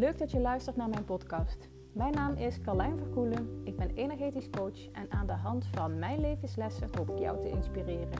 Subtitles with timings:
[0.00, 1.68] Leuk dat je luistert naar mijn podcast.
[1.94, 3.60] Mijn naam is Carlijn Verkoelen.
[3.64, 7.48] Ik ben energetisch coach en aan de hand van mijn levenslessen hoop ik jou te
[7.48, 8.18] inspireren.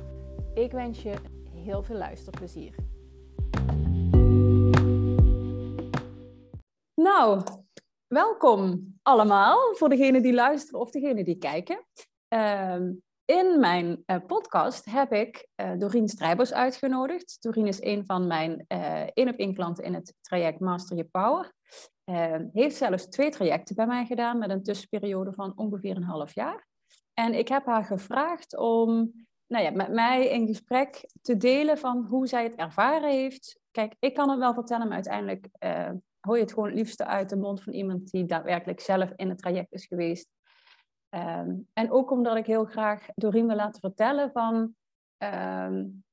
[0.54, 1.14] Ik wens je
[1.54, 2.75] heel veel luisterplezier.
[6.95, 7.43] Nou,
[8.07, 11.86] welkom allemaal voor degenen die luisteren of degenen die kijken.
[12.29, 12.93] Ehm,
[13.25, 17.36] in mijn uh, podcast heb ik uh, Doreen Strijbers uitgenodigd.
[17.40, 18.64] Doreen is een van mijn
[19.14, 21.58] één-op-één klanten in het traject Master Your Power.
[22.04, 26.34] Uh, heeft zelfs twee trajecten bij mij gedaan met een tussenperiode van ongeveer een half
[26.34, 26.68] jaar.
[27.14, 29.12] En ik heb haar gevraagd om
[29.46, 33.60] nou ja, met mij in gesprek te delen van hoe zij het ervaren heeft.
[33.70, 37.06] Kijk, ik kan het wel vertellen, maar uiteindelijk uh, hoor je het gewoon het liefste
[37.06, 40.28] uit de mond van iemand die daadwerkelijk zelf in het traject is geweest.
[41.14, 44.74] Um, en ook omdat ik heel graag Doreen wil laten vertellen van,
[45.18, 46.05] um,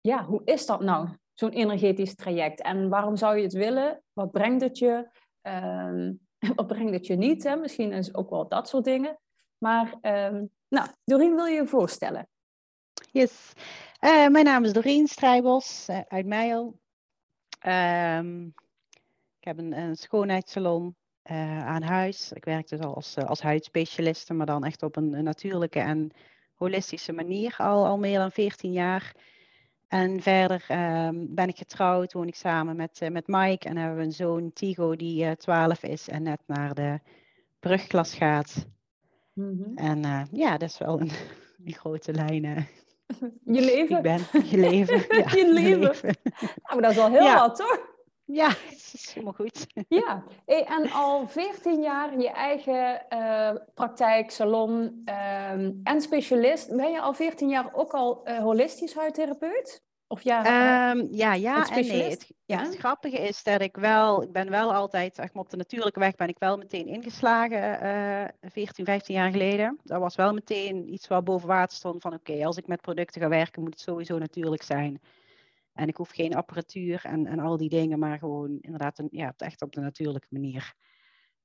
[0.00, 1.08] ja, hoe is dat nou,
[1.42, 2.60] zo'n energetisch traject?
[2.60, 4.02] En waarom zou je het willen?
[4.12, 5.08] Wat brengt het je?
[5.42, 6.20] Um,
[6.56, 7.44] wat brengt het je niet?
[7.44, 7.56] Hè?
[7.56, 9.18] Misschien is ook wel dat soort dingen.
[9.58, 9.98] Maar,
[10.68, 12.28] nou, Doreen wil je je voorstellen.
[13.10, 13.52] Yes,
[14.00, 16.80] uh, mijn naam is Doreen Strijbos uh, uit Meijel.
[19.38, 20.96] ik heb een, schoonheidssalon
[21.30, 22.32] uh, aan huis.
[22.32, 26.10] Ik werk dus al als, als huidspecialiste, maar dan echt op een, een, natuurlijke en
[26.54, 29.14] holistische manier al, al meer dan 14 jaar.
[29.92, 33.96] En verder um, ben ik getrouwd, woon ik samen met, uh, met Mike en hebben
[33.96, 37.00] we een zoon, Tigo, die 12 is en net naar de
[37.60, 38.66] brugklas gaat.
[39.32, 39.76] Mm -hmm.
[39.76, 41.10] En ja, dat is wel een,
[41.64, 42.68] een grote lijn.
[43.44, 43.96] Je leven?
[43.96, 45.04] Ik ben je leven.
[45.18, 46.16] Ja, je leven.
[46.62, 47.38] Nou, dat is al heel ja.
[47.38, 47.80] wat, toch?
[48.24, 48.54] Ja,
[49.22, 49.66] helemaal goed.
[50.02, 50.24] Ja,
[50.68, 55.50] en al 14 jaar je eigen uh, praktijk, salon uh,
[55.82, 56.76] en specialist.
[56.76, 59.82] Ben je al 14 jaar ook al uh, holistisch huidtherapeut?
[60.06, 62.10] Of ja, um, ja, ja en nee.
[62.10, 62.58] Het, ja?
[62.58, 66.00] het, grappige is dat ik wel, ik ben wel altijd, zeg maar, op de natuurlijke
[66.00, 69.78] weg ben ik wel meteen ingeslagen, 14, 15 jaar geleden.
[69.82, 72.80] Dat was wel meteen iets wat boven water stond van oké, okay, als ik met
[72.80, 75.00] producten ga werken moet het sowieso natuurlijk zijn.
[75.72, 79.34] En ik hoef geen apparatuur en, en al die dingen, maar gewoon inderdaad een, ja,
[79.36, 80.74] echt op de natuurlijke manier.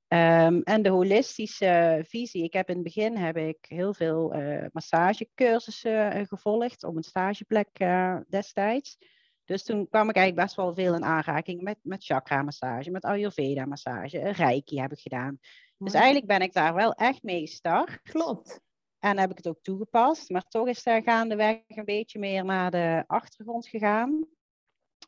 [0.08, 2.44] Um, en de holistische visie.
[2.44, 7.02] Ik heb in het begin heb ik heel veel uh, massagecursussen uh, gevolgd op een
[7.02, 8.98] stageplek uh, destijds.
[9.44, 14.18] Dus toen kwam ik eigenlijk best wel veel in aanraking met, met chakra-massage, met Ayurveda-massage,
[14.18, 15.38] reiki heb ik gedaan.
[15.78, 18.02] Dus eigenlijk ben ik daar wel echt mee gestart.
[18.02, 18.60] Klopt.
[18.98, 20.30] En heb ik het ook toegepast.
[20.30, 24.26] Maar toch is daar gaandeweg een beetje meer naar de achtergrond gegaan.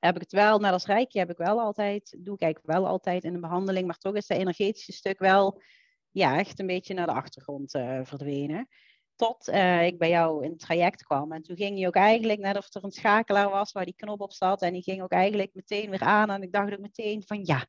[0.00, 2.86] Heb ik het wel, net als Rijkje heb ik wel altijd, doe ik eigenlijk wel
[2.86, 3.86] altijd in een behandeling.
[3.86, 5.62] Maar toch is dat energetische stuk wel
[6.10, 8.68] ja, echt een beetje naar de achtergrond uh, verdwenen.
[9.14, 11.32] Tot uh, ik bij jou in het traject kwam.
[11.32, 14.20] En toen ging je ook eigenlijk, net of er een schakelaar was waar die knop
[14.20, 14.62] op zat.
[14.62, 16.30] En die ging ook eigenlijk meteen weer aan.
[16.30, 17.66] En ik dacht ook meteen van ja,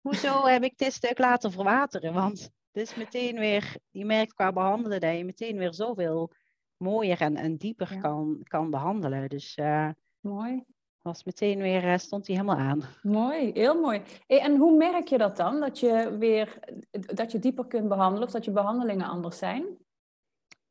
[0.00, 2.12] hoezo heb ik dit stuk laten verwateren?
[2.12, 6.32] Want dus meteen weer, je merkt qua behandelen dat je meteen weer zoveel
[6.76, 8.00] mooier en, en dieper ja.
[8.00, 9.28] kan, kan behandelen.
[9.28, 9.88] Dus uh,
[10.20, 10.64] mooi.
[11.02, 12.82] Was meteen weer, uh, stond hij helemaal aan.
[13.02, 14.02] Mooi, heel mooi.
[14.26, 15.60] Hey, en hoe merk je dat dan?
[15.60, 16.58] Dat je weer
[16.90, 19.78] dat je dieper kunt behandelen of dat je behandelingen anders zijn?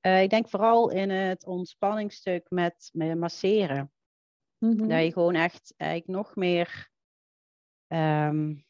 [0.02, 3.92] Uh, ik denk vooral in het ontspanningsstuk met, met masseren.
[4.58, 4.88] Mm -hmm.
[4.88, 6.90] Dat je gewoon echt eigenlijk nog meer
[7.88, 8.66] um,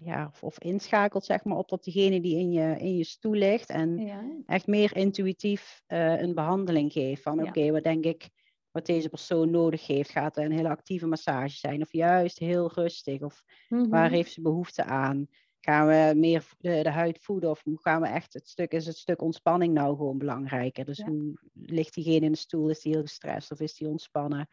[0.00, 3.32] ja, of, of, inschakelt zeg maar, op, op degene die in je, in je stoel
[3.32, 3.70] ligt.
[3.70, 4.24] En ja.
[4.46, 7.22] echt meer intuïtief uh, een behandeling geeft.
[7.22, 8.28] Van oké, okay, wat denk ik
[8.70, 10.10] wat deze persoon nodig heeft.
[10.10, 11.82] Gaat er een hele actieve massage zijn?
[11.82, 13.20] Of juist heel rustig?
[13.20, 13.90] Of mm -hmm.
[13.90, 15.28] waar heeft ze behoefte aan?
[15.60, 17.50] Gaan we meer de, de, huid voeden?
[17.50, 20.84] Of gaan we echt het stuk, is het stuk ontspanning nou gewoon belangrijker?
[20.84, 21.06] Dus ja.
[21.06, 22.70] hoe ligt diegene in de stoel?
[22.70, 24.48] Is die heel gestrest of is die ontspannen?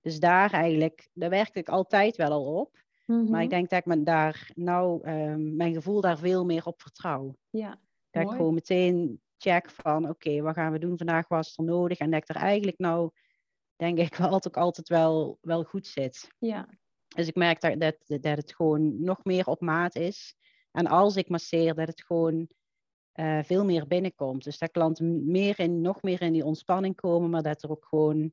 [0.00, 2.82] Dus daar eigenlijk, daar werk ik altijd wel al op.
[3.20, 6.80] Maar ik denk dat ik me daar nou um, mijn gevoel daar veel meer op
[6.80, 7.36] vertrouw.
[7.50, 7.80] Ja,
[8.10, 8.26] dat mooi.
[8.26, 11.64] ik gewoon meteen check van oké, okay, wat gaan we doen vandaag, wat is er
[11.64, 11.98] nodig?
[11.98, 13.10] En dat ik er eigenlijk nou,
[13.76, 16.28] denk ik, wel altijd, altijd wel, wel goed zit.
[16.38, 16.68] Ja.
[17.08, 20.34] Dus ik merk dat, dat, dat het gewoon nog meer op maat is.
[20.70, 22.48] En als ik masseer, dat het gewoon
[23.14, 24.44] uh, veel meer binnenkomt.
[24.44, 27.84] Dus dat klanten meer in, nog meer in die ontspanning komen, maar dat er ook
[27.84, 28.32] gewoon,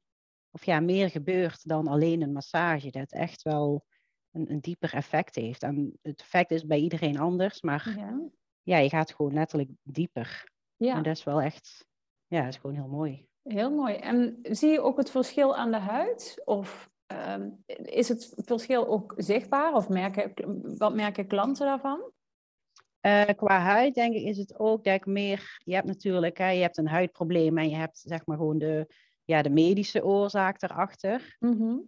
[0.52, 2.92] of ja, meer gebeurt dan alleen een massage.
[2.92, 3.86] Dat echt wel
[4.32, 5.64] een, een dieper effect heeft.
[5.64, 8.22] En het effect is bij iedereen anders, maar ja,
[8.64, 10.52] ja je gaat gewoon letterlijk dieper.
[10.76, 10.96] Ja.
[10.96, 11.86] En dat is wel echt,
[12.28, 13.28] ja, dat is gewoon heel mooi.
[13.44, 13.96] Heel mooi.
[13.96, 16.42] En zie je ook het verschil aan de huid?
[16.46, 16.90] Of
[17.28, 19.74] um, is het verschil ook zichtbaar?
[19.74, 20.34] Of merken,
[20.78, 22.12] wat merken klanten daarvan?
[23.02, 26.50] Uh, qua huid denk ik is het ook dat ik meer, je hebt natuurlijk, hè,
[26.50, 28.88] je hebt een huidprobleem en je hebt zeg maar gewoon de,
[29.30, 31.88] ja, de medische oorzaak erachter mm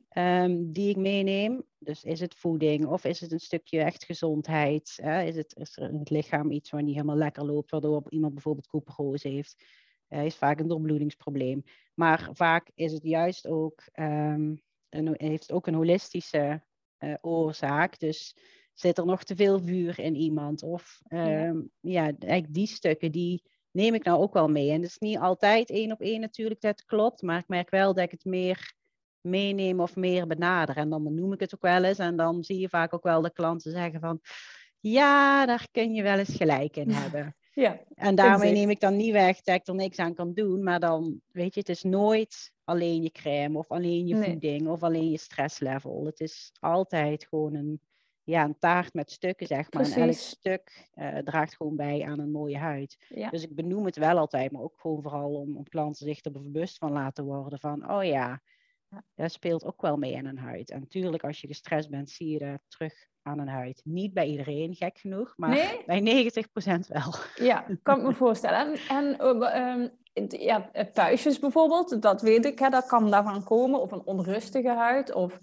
[0.73, 1.63] die ik meeneem.
[1.79, 4.99] Dus is het voeding of is het een stukje echt gezondheid?
[5.01, 5.23] Hè?
[5.23, 8.33] Is, het, is er in het lichaam iets wat niet helemaal lekker loopt, waardoor iemand
[8.33, 9.63] bijvoorbeeld koeperose heeft?
[10.09, 11.63] Uh, is vaak een doorbloedingsprobleem.
[11.93, 16.63] Maar vaak is het juist ook, um, een, heeft het ook een holistische
[16.99, 17.99] uh, oorzaak.
[17.99, 18.35] Dus
[18.73, 20.63] zit er nog te veel vuur in iemand?
[20.63, 21.63] Of um, ja.
[21.79, 24.71] ja, eigenlijk die stukken die neem ik nou ook wel mee.
[24.71, 27.93] En het is niet altijd één op één natuurlijk dat klopt, maar ik merk wel
[27.93, 28.73] dat ik het meer
[29.21, 30.77] meeneem of meer benader.
[30.77, 33.21] En dan benoem ik het ook wel eens en dan zie je vaak ook wel
[33.21, 34.19] de klanten zeggen van,
[34.79, 37.33] ja, daar kun je wel eens gelijk in hebben.
[37.53, 40.63] Ja, en daarmee neem ik dan niet weg dat ik er niks aan kan doen,
[40.63, 44.83] maar dan, weet je, het is nooit alleen je crème of alleen je voeding of
[44.83, 46.05] alleen je stresslevel.
[46.05, 47.81] Het is altijd gewoon een
[48.23, 49.83] ja, een taart met stukken, zeg maar.
[49.83, 52.97] En elk stuk uh, draagt gewoon bij aan een mooie huid.
[53.31, 56.31] Dus ik benoem het wel altijd, maar ook gewoon vooral om, om klanten zich er
[56.31, 58.41] bewust van laten worden van, oh ja,
[59.15, 60.69] dat speelt ook wel mee aan een huid.
[60.69, 63.81] En natuurlijk, als je gestrest bent, zie je dat terug aan een huid.
[63.83, 66.31] Niet bij iedereen, gek genoeg, maar bij
[66.81, 67.13] 90% wel.
[67.35, 68.79] Ja, kan ik me voorstellen.
[68.89, 69.87] En, uh,
[70.27, 73.81] ja, puistjes bijvoorbeeld, dat weet ik, hè, dat kan daarvan komen.
[73.81, 75.39] Of een onrustige huid, of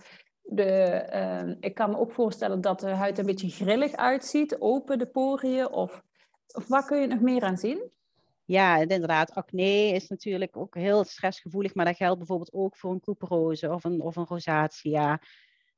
[0.50, 4.98] de, ehm, ik kan me ook voorstellen dat de huid een beetje grillig uitziet, open
[4.98, 5.70] de poriën.
[5.70, 6.02] Of,
[6.52, 7.90] of waar kun je nog meer aan zien?
[8.44, 9.34] Ja, inderdaad.
[9.34, 13.84] Acne is natuurlijk ook heel stressgevoelig, maar dat geldt bijvoorbeeld ook voor een couperose of
[13.84, 15.20] een, of een rosacea.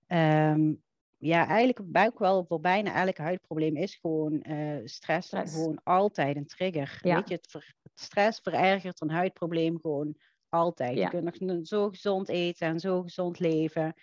[0.06, 0.72] Ehm,
[1.18, 6.46] ja, eigenlijk buik wel voor bijna elk huidprobleem is gewoon uh, stress, gewoon altijd een
[6.46, 6.98] trigger.
[7.02, 10.16] Weet je, het, stress verergert een huidprobleem gewoon
[10.48, 10.98] altijd.
[10.98, 13.94] Je kunt nog zo gezond eten en zo gezond leven.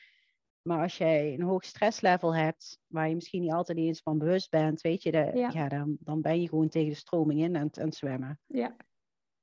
[0.68, 4.50] Maar als jij een hoog stresslevel hebt, waar je misschien niet altijd eens van bewust
[4.50, 5.68] bent, weet je, de, ja.
[5.68, 8.40] dan, dan ben je gewoon tegen de stroming in aan het zwemmen.
[8.46, 8.76] Ja.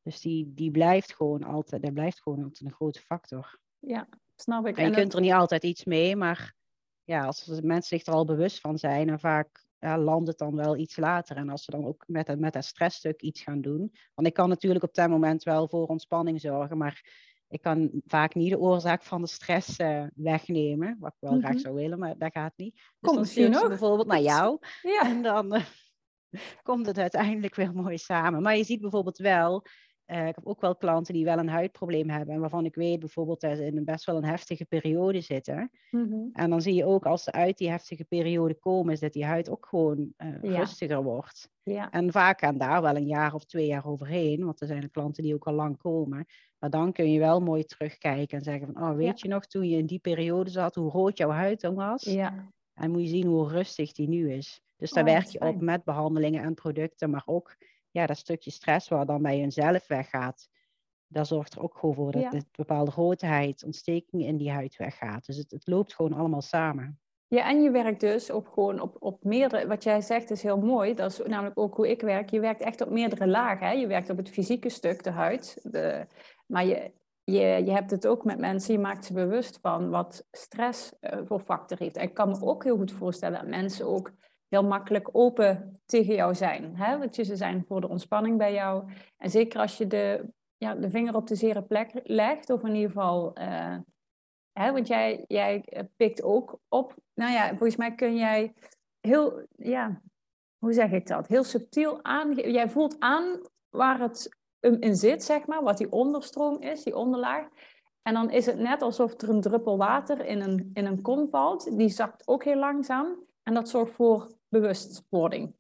[0.03, 3.59] Dus die, die blijft gewoon altijd, dat blijft gewoon altijd een grote factor.
[3.79, 4.77] Ja, snap ik.
[4.77, 6.55] En je kunt er niet altijd iets mee, maar
[7.05, 10.55] ja, als mensen zich er al bewust van zijn, en vaak ja, landt het dan
[10.55, 11.37] wel iets later.
[11.37, 13.93] En als ze dan ook met, met dat stressstuk iets gaan doen.
[14.15, 17.03] Want ik kan natuurlijk op dat moment wel voor ontspanning zorgen, maar
[17.55, 21.53] ik kan vaak niet de oorzaak van de stress uh, wegnemen, wat ik wel graag
[21.53, 21.61] mhm.
[21.61, 22.75] zou willen, maar dat gaat niet.
[22.75, 25.03] Dus komt stuur ze bijvoorbeeld naar jou ja.
[25.03, 25.65] en dan uh,
[26.63, 28.43] komt het uiteindelijk weer mooi samen.
[28.43, 29.67] Maar je ziet bijvoorbeeld wel
[30.07, 32.35] uh, ik heb ook wel klanten die wel een huidprobleem hebben.
[32.35, 35.71] En waarvan ik weet bijvoorbeeld dat ze in een best wel een heftige periode zitten.
[35.91, 36.31] Mm-hmm.
[36.33, 39.25] En dan zie je ook als ze uit die heftige periode komen, is dat die
[39.25, 41.49] huid ook gewoon uh, rustiger wordt.
[41.63, 41.91] Ja.
[41.91, 44.45] En vaak gaan daar wel een jaar of twee jaar overheen.
[44.45, 46.27] Want er zijn klanten die ook al lang komen.
[46.59, 49.69] Maar dan kun je wel mooi terugkijken en zeggen van, oh weet je nog toen
[49.69, 52.03] je in die periode zat, hoe rood jouw huid dan was?
[52.03, 52.53] Ja.
[52.75, 54.61] En moet je zien hoe rustig die nu is.
[54.77, 57.57] Dus daar oh, werk je op met behandelingen en producten, maar ook
[57.95, 60.49] ja, dat stukje stress waar dan bij jezelf weggaat,
[61.07, 62.33] dat zorgt er ook gewoon voor dat ja.
[62.33, 65.27] een bepaalde roodheid, ontsteking in die huid weggaat.
[65.27, 67.01] Dus het, het loopt gewoon allemaal samen.
[67.27, 70.59] Ja, en je werkt dus op gewoon op, op meerdere, wat jij zegt is heel
[70.59, 72.31] mooi, dat is namelijk ook hoe ik werk.
[72.31, 73.67] Je werkt echt op meerdere lagen.
[73.67, 73.73] Hè?
[73.73, 76.07] Je werkt op het fysieke stuk, de huid, de,
[76.47, 76.93] maar je,
[77.25, 81.19] je, je hebt het ook met mensen, je maakt ze bewust van wat stress uh,
[81.25, 81.97] voor factor heeft.
[81.97, 84.13] En ik kan me ook heel goed voorstellen dat mensen ook
[84.55, 86.77] heel makkelijk open tegen jou zijn.
[86.77, 86.99] Hè?
[86.99, 88.85] Want ze zijn voor de ontspanning bij jou.
[89.17, 92.75] En zeker als je de, ja, de vinger op de zere plek legt, of in
[92.75, 93.39] ieder geval.
[93.39, 93.77] Uh,
[94.53, 95.65] hè, want jij, jij
[95.97, 96.95] pikt ook op.
[97.15, 98.55] Nou ja, volgens mij kun jij
[99.01, 100.01] heel, ja,
[100.59, 101.29] hoe zeg ik dat?
[101.29, 102.33] Heel subtiel aan.
[102.35, 104.29] Jij voelt aan waar het
[104.61, 107.49] in zit, zeg maar, wat die onderstroom is, die onderlaag.
[108.03, 111.29] En dan is het net alsof er een druppel water in een, in een kom
[111.29, 111.77] valt.
[111.79, 113.25] Die zakt ook heel langzaam.
[113.43, 114.31] En dat zorgt voor
[114.61, 115.55] bewustwording.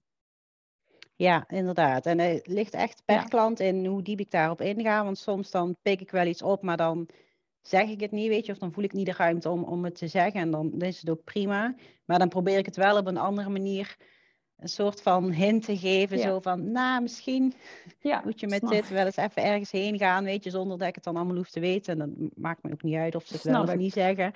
[1.16, 2.06] Ja, inderdaad.
[2.06, 5.04] En het ligt echt per klant in hoe diep ik daarop inga.
[5.04, 7.08] Want soms dan pik ik wel iets op, maar dan
[7.60, 8.52] zeg ik het niet, weet je.
[8.52, 10.40] Of dan voel ik niet de ruimte om, om het te zeggen.
[10.40, 11.74] En dan is het ook prima.
[12.04, 13.96] Maar dan probeer ik het wel op een andere manier
[14.56, 16.18] een soort van hint te geven.
[16.18, 17.54] Zo van, nou, misschien
[18.00, 20.88] ja, moet je met dit wel eens even ergens heen gaan, weet je, zonder dat
[20.88, 21.92] ik het dan allemaal hoef te weten.
[21.92, 24.32] En dan maakt me ook niet uit of ze het wel of niet zeggen.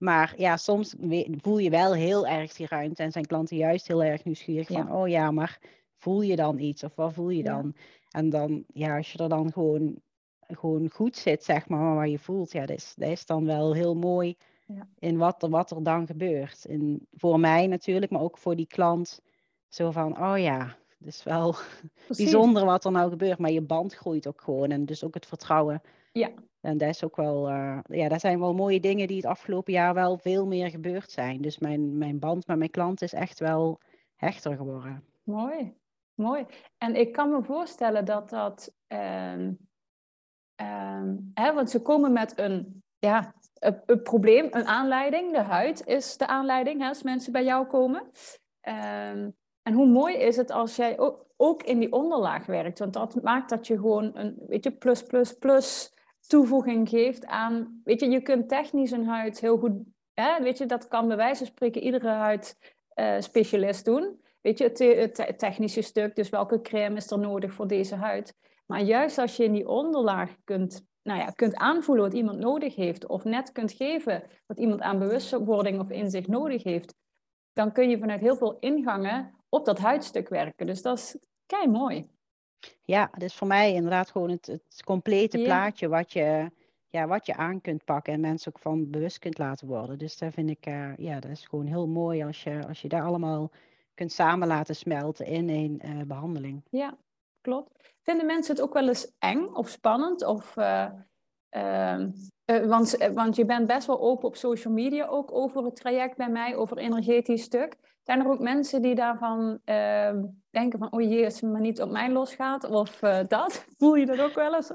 [0.00, 0.94] Maar ja, soms
[1.40, 4.92] voel je wel heel erg die ruimte en zijn klanten juist heel erg nieuwsgierig van,
[4.92, 5.60] oh ja, maar
[5.96, 7.74] voel je dan iets of wat voel je dan?
[8.10, 10.00] En dan, ja, als je er dan gewoon,
[10.40, 13.74] gewoon goed zit, zeg maar, waar je voelt, ja, dat is, dat is dan wel
[13.74, 14.88] heel mooi ja.
[14.98, 16.64] in wat er, wat er dan gebeurt.
[16.64, 19.20] En voor mij natuurlijk, maar ook voor die klant,
[19.68, 21.54] zo van, oh ja, het is wel
[22.16, 25.26] bijzonder wat er nou gebeurt, maar je band groeit ook gewoon en dus ook het
[25.26, 25.82] vertrouwen.
[26.12, 26.30] Ja.
[26.60, 29.72] En dat is ook wel, uh, ja, dat zijn wel mooie dingen die het afgelopen
[29.72, 31.40] jaar wel veel meer gebeurd zijn.
[31.40, 33.80] Dus mijn, mijn band met mijn klant is echt wel
[34.16, 35.04] hechter geworden.
[35.22, 35.74] Mooi,
[36.14, 36.46] mooi.
[36.78, 39.32] En ik kan me voorstellen dat dat, uh,
[40.54, 45.32] ehm, hè, want ze komen met een, ja, een, probleem, een aanleiding.
[45.32, 48.10] De huid is de aanleiding hè, als mensen bij jou komen.
[48.68, 52.78] Um, en hoe mooi is het als jij ook, ook in die onderlaag werkt?
[52.78, 55.92] Want dat maakt dat je gewoon een weet je, plus, plus, plus
[56.30, 57.80] toevoeging geeft aan.
[57.84, 59.72] Weet je, je kunt technisch een huid heel goed.
[60.14, 64.20] Hè, weet je, dat kan bij wijze van spreken iedere huidspecialist uh, doen.
[64.40, 68.36] Weet je, het, het, technische stuk, dus welke crème is er nodig voor deze huid.
[68.66, 72.74] Maar juist als je in die onderlaag kunt, nou ja, kunt aanvoelen wat iemand nodig
[72.74, 76.94] heeft, of net kunt geven wat iemand aan bewustwording of inzicht nodig heeft,
[77.52, 80.66] dan kun je vanuit heel veel ingangen op dat huidstuk werken.
[80.66, 82.10] Dus dat is kei mooi.
[82.82, 86.50] Ja, het is voor mij inderdaad gewoon het, het complete plaatje wat je,
[86.88, 89.98] ja, wat je aan kunt pakken en mensen ook van bewust kunt laten worden.
[89.98, 92.88] Dus daar vind ik, uh, ja, dat is gewoon heel mooi als je, als je
[92.88, 93.50] daar allemaal
[93.94, 96.62] kunt samen laten smelten in een uh, behandeling.
[96.70, 96.96] Ja,
[97.40, 97.94] klopt.
[98.02, 100.24] Vinden mensen het ook wel eens eng of spannend?
[100.24, 100.86] Of, uh,
[102.58, 106.28] want, want je bent best wel open op social media ook over het traject bij
[106.28, 107.76] mij, over energetisch stuk.
[108.02, 110.12] Zijn er ook mensen die daarvan uh,
[110.50, 113.66] denken van, oh jee, als het maar niet op mij losgaat of uh, dat?
[113.78, 114.72] Voel je dat ook wel eens?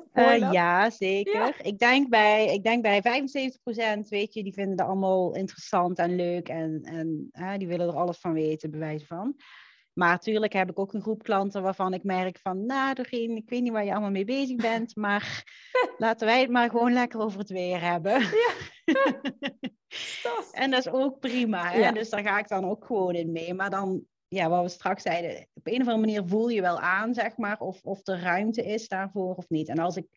[0.51, 1.55] Ja, zeker.
[1.61, 6.15] Ik, denk bij, ik denk bij 75% weet je, die vinden het allemaal interessant en
[6.15, 9.35] leuk en, en die willen er alles van weten, bewijs van.
[9.95, 13.49] Maar natuurlijk heb ik ook een groep klanten waarvan ik merk van, nou Doreen, ik
[13.49, 15.43] weet niet waar je allemaal mee bezig bent, maar
[15.97, 18.19] laten wij het maar gewoon lekker over het weer hebben.
[18.19, 18.53] Ja.
[20.61, 21.71] en dat is ook prima.
[21.71, 21.91] Hè?
[21.91, 23.53] Dus daar ga ik dan ook gewoon in mee.
[23.53, 26.79] Maar dan, ja, wat we straks zeiden, op een of andere manier voel je wel
[26.79, 29.67] aan, zeg maar, of, of er ruimte is daarvoor of niet.
[29.67, 30.07] En als ik,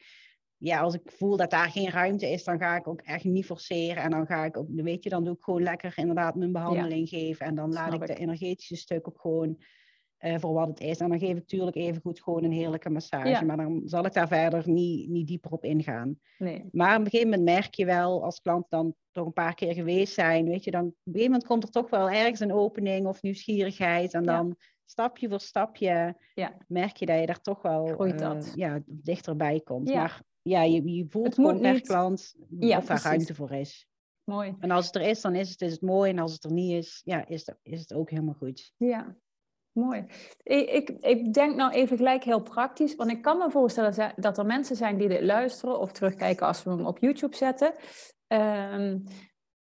[0.58, 3.44] ja, als ik voel dat daar geen ruimte is, dan ga ik ook echt niet
[3.44, 4.02] forceren.
[4.02, 7.08] En dan ga ik ook, weet je, dan doe ik gewoon lekker inderdaad mijn behandeling
[7.08, 7.46] geven.
[7.46, 9.58] En dan laat ik de energetische stuk ook gewoon
[10.20, 10.98] uh, voor wat het is.
[10.98, 13.44] En dan geef ik natuurlijk even goed gewoon een heerlijke massage.
[13.44, 16.18] Maar dan zal ik daar verder niet, niet dieper op ingaan.
[16.38, 16.64] Nee.
[16.72, 19.74] Maar op een gegeven moment merk je wel, als klant dan toch een paar keer
[19.74, 22.52] geweest zijn, weet je, dan op een gegeven moment komt er toch wel ergens een
[22.52, 24.14] opening of nieuwsgierigheid.
[24.14, 24.56] En dan
[24.90, 26.16] stapje voor stapje
[26.66, 29.94] merk je dat je daar toch wel uh, ja, dichterbij komt.
[29.94, 33.86] Maar ja, je, je voelt gewoon per klant of daar ruimte voor is.
[34.24, 34.56] Mooi.
[34.60, 36.10] En als het er is, dan is het, is het mooi.
[36.10, 38.72] En als het er niet is, ja, is, het, is het ook helemaal goed.
[38.76, 39.16] Ja,
[39.78, 40.06] Mooi.
[40.42, 44.38] Ik, ik, ik, denk nou even gelijk heel praktisch, want ik kan me voorstellen dat
[44.38, 47.74] er mensen zijn die dit luisteren of terugkijken als we hem op YouTube zetten.
[48.26, 48.98] Ehm,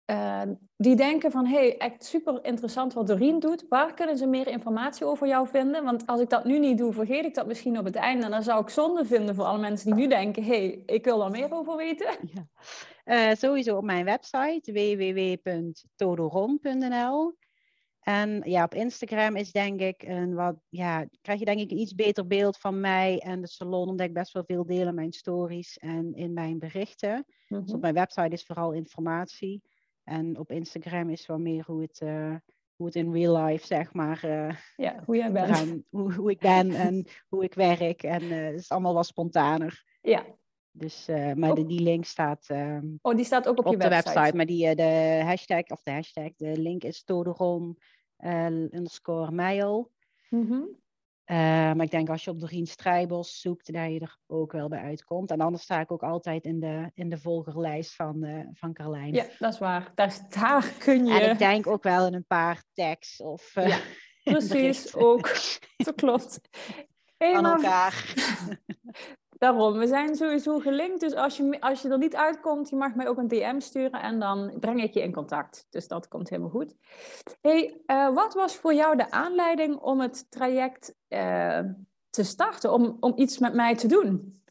[0.07, 0.43] eh,
[0.77, 3.65] die denken van, hey, echt super interessant wat Doreen doet.
[3.69, 5.85] Waar kunnen ze meer informatie over jou vinden?
[5.85, 8.25] Want als ik dat nu niet doe, vergeet ik dat misschien op het einde.
[8.25, 11.19] En dan zou ik zonde vinden voor alle mensen die nu denken, hey, ik wil
[11.19, 12.09] daar meer over weten.
[12.35, 12.47] Ja.
[13.05, 17.37] Uh, sowieso op mijn website www.todoron.nl
[18.07, 21.79] en ja, op Instagram is denk ik een wat, ja, krijg je denk ik een
[21.79, 24.95] iets beter beeld van mij en de salon, omdat ik best wel veel deel in
[24.95, 27.25] mijn stories en in mijn berichten.
[27.49, 27.81] Dus op mhm.
[27.81, 29.63] mijn website is vooral informatie.
[30.09, 32.35] En op Instagram is wel meer hoe het, uh,
[32.77, 34.25] hoe het in real life, zeg maar.
[34.25, 35.83] Uh, ja, hoe jij bent.
[35.91, 38.03] hoe, hoe ik ben en hoe ik werk.
[38.03, 39.85] En uh, het is allemaal wat spontaner.
[40.01, 40.25] Ja.
[40.71, 42.49] Dus, maar de, die link staat.
[42.49, 44.03] Ehm, oh, die staat ook op, op je website.
[44.03, 44.37] de website.
[44.37, 47.79] Maar die, de hashtag, of de hashtag, de link is Toderon
[48.73, 49.91] underscore mail.
[50.29, 50.85] Mm
[51.35, 54.81] maar ik denk als je op Doreen Strijbos zoekt, dat je er ook wel bij
[54.81, 55.31] uitkomt.
[55.31, 59.13] En anders sta ik ook altijd in de, in de volgerlijst van, uh, van Carlijn.
[59.13, 59.93] Ja, dat is waar.
[59.95, 61.21] Daar, daar kun je...
[61.21, 63.57] En ik denk ook wel in een paar tags of...
[63.57, 63.79] Uh, ja,
[64.33, 65.31] precies, ook.
[65.77, 66.41] Dat klopt.
[67.17, 68.15] Hey, van elkaar.
[69.39, 71.01] Daarom, we zijn sowieso gelinkt.
[71.01, 74.03] Dus als je, als je er niet uitkomt, je mag mij ook een DM sturen
[74.03, 75.67] en dan breng ik je in contact.
[75.71, 76.75] Dus dat komt helemaal goed.
[77.41, 81.61] Hey, uh, wat was voor jou de aanleiding om het traject uh,
[82.11, 84.43] te starten, om, om iets met mij te doen?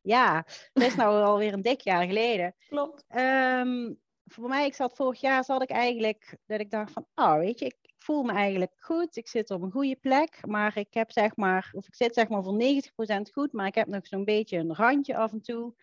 [0.00, 2.54] Ja, dat is nou alweer een dik jaar geleden.
[2.68, 3.04] Klopt.
[3.16, 7.36] Um, voor mij, ik zat vorig jaar, zat ik eigenlijk, dat ik dacht van, oh,
[7.36, 9.16] weet je, ik, voel me eigenlijk goed.
[9.16, 12.28] Ik zit op een goede plek, maar ik heb zeg maar, of ik zit zeg
[12.28, 15.74] maar voor 90% goed, maar ik heb nog zo'n beetje een randje af en toe.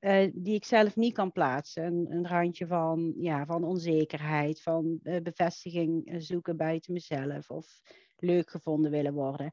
[0.00, 1.84] Uh, die ik zelf niet kan plaatsen.
[1.84, 7.80] Een, een randje van, ja, van onzekerheid, van uh, bevestiging zoeken buiten mezelf of
[8.16, 9.52] leuk gevonden willen worden.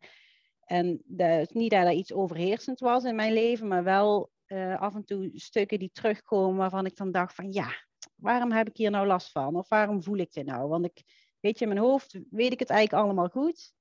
[0.65, 4.31] En is niet dat er iets overheersend was in mijn leven, maar wel
[4.77, 7.67] af en toe stukken die terugkomen waarvan ik dan dacht van ja,
[8.15, 9.55] waarom heb ik hier nou last van?
[9.55, 10.67] Of waarom voel ik dit nou?
[10.67, 11.03] Want ik,
[11.43, 13.73] weet je, in mijn hoofd weet ik het eigenlijk allemaal goed.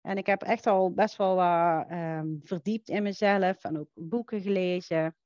[0.00, 4.40] En ik heb echt al best wel wat um, verdiept in mezelf en ook boeken
[4.40, 5.16] gelezen.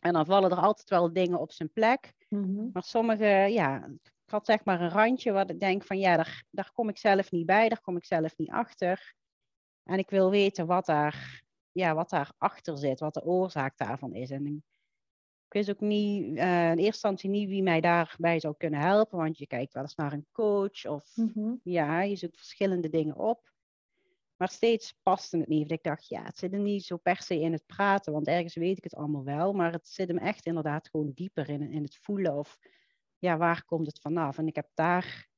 [0.00, 2.12] En dan vallen er altijd wel dingen op zijn plek.
[2.28, 2.68] Mhm.
[2.72, 6.44] Maar sommige, ja, ik had zeg maar een randje wat ik denk van ja, daar,
[6.50, 9.14] daar kom ik zelf niet bij, daar kom ik zelf niet achter.
[9.82, 11.42] En ik wil weten wat daar,
[11.72, 14.30] ja, wat daarachter zit, wat de oorzaak daarvan is.
[14.30, 14.64] En
[15.46, 19.18] ik wist ook niet, uh, in eerste instantie niet wie mij daarbij zou kunnen helpen,
[19.18, 21.54] want je kijkt wel eens naar een coach of mhm.
[21.62, 23.54] ja, je zoekt verschillende dingen op.
[24.36, 25.70] Maar steeds paste het niet.
[25.70, 28.54] Ik dacht, ja, het zit er niet zo per se in het praten, want ergens
[28.54, 31.82] weet ik het allemaal wel, maar het zit hem echt inderdaad gewoon dieper in, in
[31.82, 32.58] het voelen of
[33.18, 34.38] ja, waar komt het vanaf?
[34.38, 35.28] En ik heb daar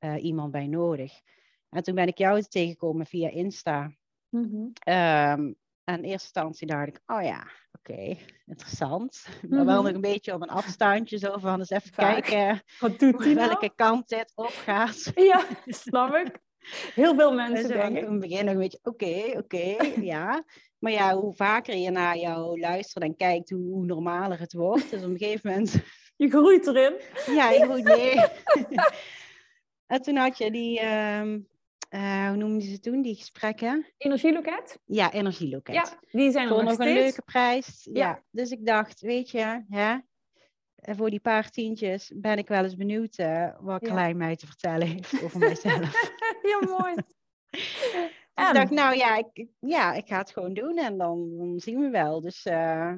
[0.00, 1.20] uh, iemand bij nodig.
[1.68, 3.96] En toen ben ik jou tegengekomen via Insta.
[4.28, 5.56] Mm en
[5.96, 8.16] in eerste instantie dacht ik, oh ja, oké,
[8.46, 9.26] interessant.
[9.48, 9.84] Maar wel mhm.
[9.84, 14.08] nog een beetje op een afstandje, zo van eens even kijken Wat doet welke kant
[14.08, 15.12] dit op gaat.
[15.14, 16.40] Ja, snap ik.
[16.94, 18.06] Heel veel mensen denken.
[18.06, 20.44] In het begin nog een beetje, oké, oké, ja.
[20.78, 24.90] Maar ja, hoe vaker je naar jou luistert en kijkt, hoe, hoe normaler het wordt.
[24.90, 25.82] Dus op een gegeven moment...
[26.16, 26.94] Je groeit erin.
[27.26, 28.14] Ja, je groeit mee.
[29.86, 30.84] en toen had je die...
[30.84, 31.48] Um,
[31.90, 33.86] uh, hoe noemden ze toen, die gesprekken?
[33.96, 34.78] Energieloket?
[34.84, 35.74] Ja, energieloket.
[35.74, 37.88] Ja, die zijn Voor nog, een leuke prijs.
[37.92, 38.22] Ja.
[38.30, 39.96] Dus ik dacht, weet je, hè,
[40.74, 44.46] eh, voor die paar tientjes ben ik wel eens benieuwd uh, wat Klein mij te
[44.46, 46.12] vertellen heeft over mijzelf.
[46.50, 46.94] ja, mooi.
[47.50, 47.88] dus
[48.48, 51.80] ik dacht, nou ja ik, ja, ik ga het gewoon doen en dan, dan zien
[51.80, 52.20] we wel.
[52.20, 52.92] Dus uh,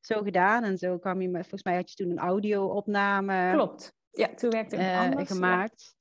[0.00, 3.52] zo gedaan en zo kwam je, volgens mij had je toen een audio-opname.
[3.52, 3.96] Klopt.
[4.10, 5.28] Ja, toen werkte ik anders.
[5.28, 5.96] Gemaakt.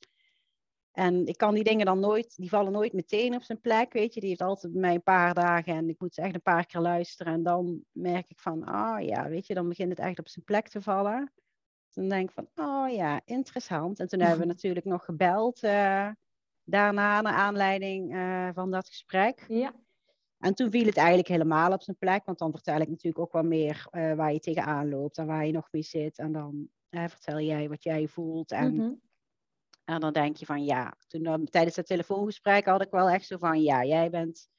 [0.98, 4.14] En ik kan die dingen dan nooit, die vallen nooit meteen op zijn plek, weet
[4.14, 4.20] je.
[4.20, 6.66] Die heeft altijd bij mij een paar dagen en ik moet ze echt een paar
[6.66, 7.34] keer luisteren.
[7.34, 10.28] En dan merk ik van, ah oh, ja, weet je, dan begint het echt op
[10.28, 11.34] zijn plek te vallen.
[11.94, 14.00] Dan denk ik van, oh ja, interessant.
[14.00, 16.10] En toen hebben we natuurlijk nog gebeld uh,
[16.64, 19.46] daarna, naar aanleiding uh, van dat gesprek.
[19.48, 19.74] Ja.
[20.40, 23.32] En toen viel het eigenlijk helemaal op zijn plek, want dan vertel ik natuurlijk ook
[23.32, 26.18] wat meer uh, waar je tegenaan loopt en waar je nog mee zit.
[26.18, 28.52] En dan vertel jij wat jij voelt.
[28.52, 28.92] En mhm.
[29.88, 33.38] En dan denk je van ja, toen tijdens het telefoongesprek had ik wel echt zo
[33.38, 34.50] van ja, jij bent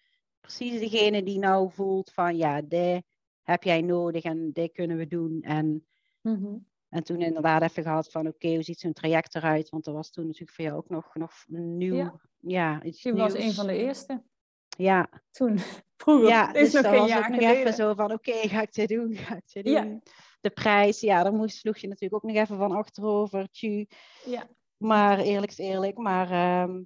[0.40, 3.02] precies degene die nou voelt van ja, dit
[3.42, 5.42] heb jij nodig en dit kunnen we doen.
[5.42, 5.86] En,
[6.20, 6.56] mhm.
[6.88, 9.68] en toen inderdaad even gehad van oké, hoe ziet zo'n traject eruit?
[9.68, 11.94] Want dat was toen natuurlijk voor jou ook nog, nog nieuw.
[11.94, 14.22] Ja, ja iets Je was een van de eerste.
[14.68, 15.08] Ja.
[15.30, 15.58] Toen,
[16.02, 16.28] vroeger.
[16.28, 19.14] Ja, is dus nog was jaar nog even zo van oké, ga ik dit doen?
[19.14, 19.74] Ga ik dit doen?
[19.74, 20.00] Ja.
[20.40, 23.48] De prijs, ja, daar moest, sloeg je natuurlijk ook nog even van achterover.
[23.50, 23.86] Tju.
[24.24, 24.48] Ja.
[24.78, 25.96] Maar eerlijk is eerlijk.
[25.96, 26.82] Maar, ehm,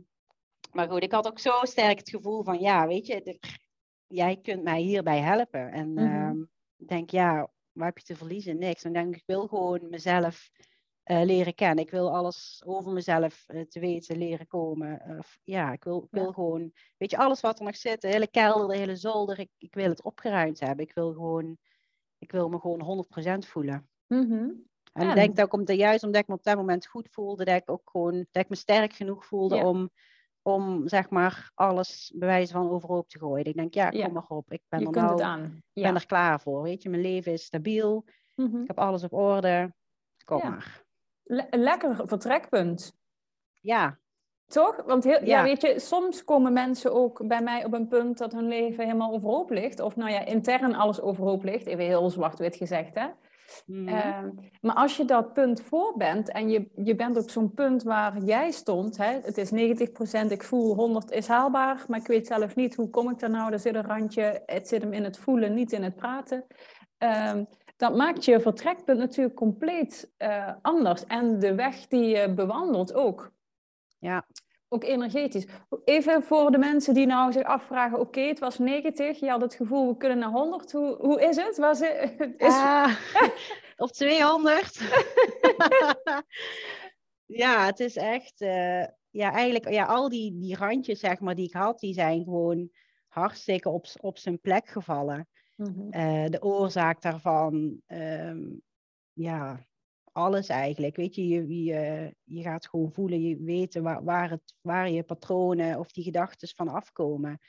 [0.72, 3.38] maar goed, ik had ook zo sterk het gevoel van, ja, weet je,
[4.07, 5.72] jij kunt mij hierbij helpen.
[5.72, 8.59] En mm ik denk, ja, waar heb je te verliezen?
[8.59, 8.85] Niks.
[8.85, 10.50] En denk ik, wil gewoon mezelf
[11.05, 11.85] uh, leren kennen.
[11.85, 15.16] Ik wil alles over mezelf uh, te weten leren komen.
[15.18, 18.09] Of, ja, ik wil, ik wil gewoon, weet je, alles wat er nog zit, de
[18.09, 20.85] hele kelder, de hele zolder, ik, ik wil het opgeruimd hebben.
[20.85, 21.59] Ik wil gewoon,
[22.18, 23.07] ik wil me gewoon
[23.44, 23.88] 100% voelen.
[24.07, 27.09] Mm en ik denk dat ik omdat, juist omdat ik me op dat moment goed
[27.11, 29.90] voelde, dat ik ook gewoon dat ik me sterk genoeg voelde om,
[30.42, 33.44] om zeg maar alles bewijzen van overhoop te gooien.
[33.44, 34.52] Ik denk, ja, kom maar op.
[34.52, 35.18] Ik ben, er, nou,
[35.72, 35.83] ja.
[35.83, 36.62] ben er klaar voor.
[36.62, 38.05] Weet je, mijn leven is stabiel.
[38.35, 38.61] Mhm.
[38.61, 39.74] Ik heb alles op orde.
[40.24, 40.85] Kom maar.
[41.50, 42.96] lekker vertrekpunt.
[43.61, 44.00] Ja.
[44.52, 44.82] Toch?
[44.86, 45.42] Want heel, ja.
[45.42, 49.12] weet je, soms komen mensen ook bij mij op een punt dat hun leven helemaal
[49.12, 49.80] overhoop ligt.
[49.80, 51.66] Of nou ja, intern alles overhoop ligt.
[51.66, 53.06] Even heel zwart-wit gezegd, hè.
[53.66, 53.88] Mhm.
[53.88, 57.82] Ehm, maar als je dat punt voor bent en je, je bent op zo'n punt
[57.82, 62.26] waar jij stond, hè, het is 90%, ik voel 100 is haalbaar, maar ik weet
[62.26, 65.04] zelf niet hoe kom ik daar nou, er zit een randje, het zit hem in
[65.04, 66.44] het voelen, niet in het praten.
[66.98, 72.94] Um, dat maakt je vertrekpunt natuurlijk compleet uh, anders en de weg die je bewandelt
[72.94, 73.32] ook.
[73.98, 74.24] Ja
[74.72, 75.46] ook energetisch.
[75.85, 79.54] Even voor de mensen die nou zich afvragen, oké, het was 90, je had het
[79.54, 80.72] gevoel, we kunnen naar 100.
[80.72, 81.56] Hoe, hoe is het?
[81.56, 82.54] Was het is...
[82.54, 82.96] Ah,
[83.76, 84.80] of 200.
[87.42, 91.46] ja, het is echt, uh, ja, eigenlijk, ja, al die, die randjes, zeg maar, die
[91.46, 92.70] ik had, die zijn gewoon
[93.08, 95.28] hartstikke op, op zijn plek gevallen.
[95.56, 96.00] Mm -hmm.
[96.00, 98.62] uh, de oorzaak daarvan, um,
[99.12, 99.66] ja,
[100.12, 100.96] alles eigenlijk.
[100.96, 105.03] Weet je, je, je, je gaat gewoon voelen, je weten waar, waar, het, waar je
[105.03, 107.40] patronen of die gedachten van afkomen.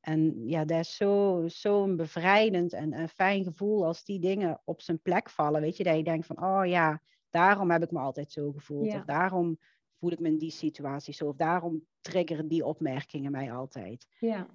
[0.00, 4.80] En ja, dat is zo'n zo bevrijdend en een fijn gevoel als die dingen op
[4.80, 5.60] zijn plek vallen.
[5.60, 8.94] Weet je, dat je denkt van, oh ja, daarom heb ik me altijd zo gevoeld.
[8.94, 9.58] Of daarom
[9.98, 11.26] voel ik me in die situatie zo.
[11.26, 14.06] Of daarom triggeren die opmerkingen mij altijd.
[14.18, 14.46] Ja.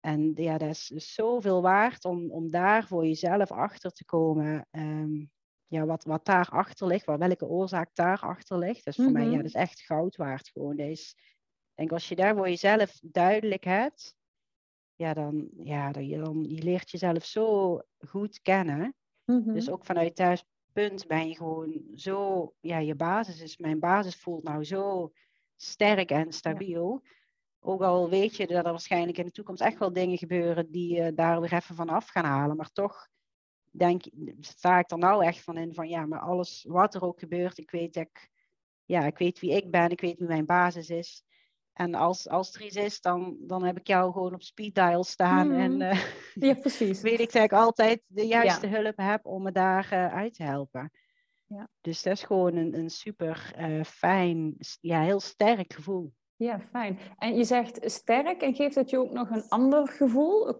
[0.00, 4.66] En ja, dat is zoveel waard om, om daar voor jezelf achter te komen.
[4.70, 5.24] Ehm,
[5.68, 8.84] ja, wat, wat daarachter ligt, waar, welke oorzaak daarachter ligt.
[8.84, 9.36] Dat is voor mij ja, mhm.
[9.36, 10.78] dat is echt goud waard gewoon.
[10.78, 11.14] Ik
[11.74, 14.16] denk als je daar voor jezelf duidelijk hebt,
[14.94, 18.94] ja, dan, ja, dan, je, dan je leert jezelf zo goed kennen.
[19.24, 19.52] Mhm.
[19.52, 24.42] Dus ook vanuit thuispunt ben je gewoon zo, ja, je basis is, mijn basis voelt
[24.42, 25.12] nou zo
[25.56, 27.02] sterk en stabiel.
[27.60, 30.94] ook al weet je dat er waarschijnlijk in de toekomst echt wel dingen gebeuren die
[30.94, 32.56] je daar weer even van af gaan halen.
[32.56, 33.08] Maar toch
[33.70, 34.04] denk,
[34.40, 37.58] sta ik er nou echt van in van ja, maar alles wat er ook gebeurt,
[37.58, 38.28] ik weet, ik,
[38.84, 41.22] ja, ik weet wie ik ben, ik weet wie mijn basis is.
[41.78, 45.04] En als, als er iets is, dan, dan heb ik jou gewoon op speed dial
[45.04, 45.52] staan.
[45.52, 45.82] En mm.
[45.82, 46.02] uh,
[46.48, 47.00] ja, precies.
[47.00, 50.42] weet ik dat ik altijd de juiste hulp heb om me daar uh, uit te
[50.42, 50.90] helpen.
[51.46, 51.68] Ja.
[51.80, 56.12] Dus dat is gewoon een, een super uh, fijn, ja, heel sterk gevoel.
[56.36, 56.98] Ja, fijn.
[57.18, 60.56] En je zegt sterk en geeft dat je ook nog een ander gevoel?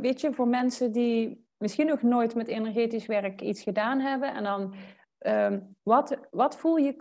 [0.00, 4.34] weet je, voor mensen die misschien nog nooit met energetisch werk iets gedaan hebben.
[4.34, 4.74] En dan,
[5.18, 6.96] um, wat, wat voel je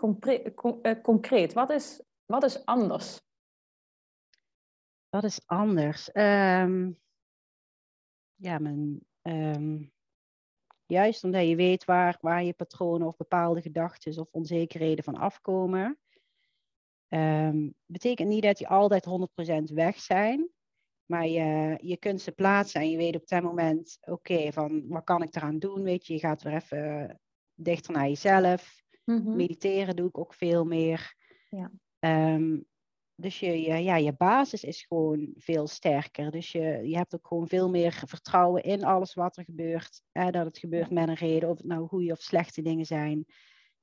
[1.02, 1.54] concreet?
[1.54, 3.22] Wat is, wat is anders?
[5.10, 6.16] Wat is anders?
[6.16, 7.00] Um,
[8.36, 9.92] ja, mijn, um,
[10.86, 16.00] juist omdat je weet waar, waar je patronen of bepaalde gedachten of onzekerheden van afkomen.
[17.86, 19.06] Betekent niet dat die altijd
[19.72, 20.50] 100% weg zijn.
[21.12, 25.04] Maar je, je kunt ze plaatsen en je weet op dat moment, oké, van wat
[25.04, 25.84] kan ik eraan doen?
[25.84, 27.20] Weet je, je gaat weer even
[27.54, 28.82] dichter naar jezelf.
[29.06, 31.16] Mm Mediteren doe ik ook veel meer.
[31.50, 31.72] Ja.
[32.36, 32.66] Um,
[33.16, 36.32] dus je, je, ja, je basis is gewoon veel sterker.
[36.32, 40.02] Dus je, je hebt ook gewoon veel meer vertrouwen in alles wat er gebeurt.
[40.12, 43.26] Hè, dat het gebeurt met een reden, of het nou goede of slechte dingen zijn.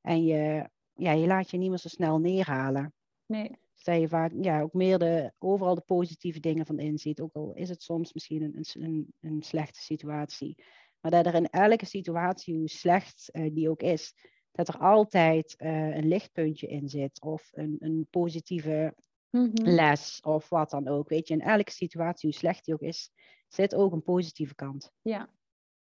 [0.01, 2.95] En je, ja, je laat je niet meer zo snel neerhalen.
[3.27, 3.59] Nee.
[3.83, 7.21] Dat je vaak ja, ook meer de, overal de positieve dingen van inziet.
[7.21, 10.65] Ook al is het soms misschien een, een, een slechte situatie.
[11.01, 14.15] Maar dat er in elke situatie, hoe slecht uh, die ook is,
[14.53, 17.21] dat er altijd uh, een lichtpuntje in zit.
[17.21, 18.95] Of een, een positieve
[19.31, 19.69] Mhm.
[19.69, 21.09] les of wat dan ook.
[21.09, 23.11] Weet je, in elke situatie, hoe slecht die ook is,
[23.49, 24.93] zit ook een positieve kant.
[25.03, 25.29] Ja.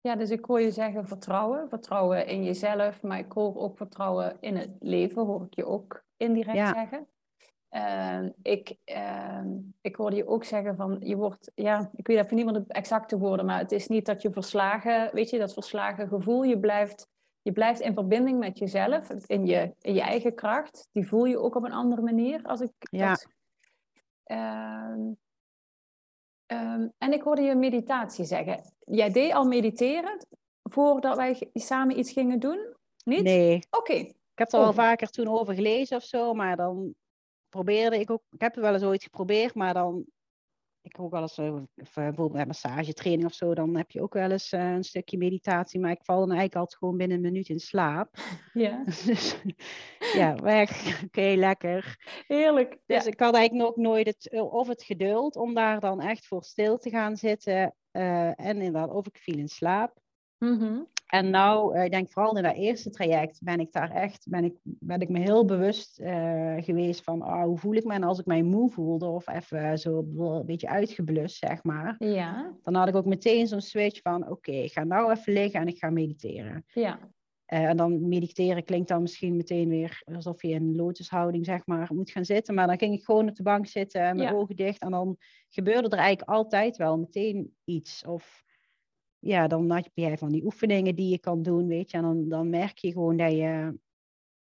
[0.01, 1.69] Ja, dus ik hoor je zeggen vertrouwen.
[1.69, 6.05] Vertrouwen in jezelf, maar ik hoor ook vertrouwen in het leven, hoor ik je ook
[6.16, 7.07] indirect zeggen.
[7.70, 9.44] Uh, ik, uh,
[9.80, 12.64] ik hoorde je ook zeggen van, je wordt, ja, ik weet even niet wat de
[12.68, 16.59] exacte woorden, maar het is niet dat je verslagen, weet je, dat verslagen gevoel, je
[16.59, 17.09] blijft
[17.42, 20.88] je blijft in verbinding met jezelf, in je, in je eigen kracht.
[20.92, 22.42] Die voel je ook op een andere manier.
[22.42, 23.16] Als ik ja.
[24.26, 25.18] Um,
[26.98, 28.62] en ik hoorde je meditatie zeggen.
[28.78, 30.26] Jij deed al mediteren
[30.62, 32.76] voordat wij samen iets gingen doen?
[33.04, 33.22] Niet?
[33.22, 33.66] Nee.
[33.70, 33.92] Oké.
[33.92, 34.64] Ik heb er oh.
[34.64, 36.94] wel vaker toen over gelezen of zo, maar dan
[37.51, 38.23] probeerde ik ook...
[38.31, 40.07] Ik heb het wel eens ooit geprobeerd, maar dan
[40.83, 44.15] ik heb ook wel eens uh, bijvoorbeeld bij massagetraining of zo, dan heb je ook
[44.15, 47.23] wel eens uh, een stukje meditatie, maar ik val dan eigenlijk altijd gewoon binnen een
[47.23, 48.09] minuut in slaap.
[48.53, 48.85] Ja.
[49.07, 49.37] dus,
[50.15, 50.71] ja, weg.
[51.05, 51.97] Oké, lekker.
[52.27, 52.79] Heerlijk.
[52.87, 56.45] Dus ik had eigenlijk nog nooit het, of het geduld om daar dan echt voor
[56.45, 57.75] stil te gaan zitten.
[57.93, 59.99] Uh, en inderdaad, of ik viel in slaap.
[60.40, 60.87] Mm -hmm.
[61.07, 64.44] En nou, uh, ik denk vooral in dat eerste traject ben ik daar echt, ben
[64.44, 68.03] ik, ben ik me heel bewust uh, geweest van oh, hoe voel ik me en
[68.03, 71.94] als ik mij moe voelde of even zo een beetje uitgeblust, zeg maar.
[71.98, 72.53] Ja.
[72.62, 75.61] Dan had ik ook meteen zo'n switch van oké, okay, ik ga nou even liggen
[75.61, 76.64] en ik ga mediteren.
[76.72, 76.98] Ja.
[77.53, 81.88] Uh, en dan mediteren klinkt dan misschien meteen weer alsof je in lotushouding zeg maar
[81.94, 82.55] moet gaan zitten.
[82.55, 84.33] Maar dan ging ik gewoon op de bank zitten, mijn ja.
[84.33, 84.83] ogen dicht.
[84.83, 85.16] En dan
[85.48, 88.05] gebeurde er eigenlijk altijd wel meteen iets.
[88.07, 88.42] Of
[89.20, 91.96] ja, dan heb jij van die oefeningen die je kan doen, weet je.
[91.96, 93.78] En dan, dan merk je gewoon dat je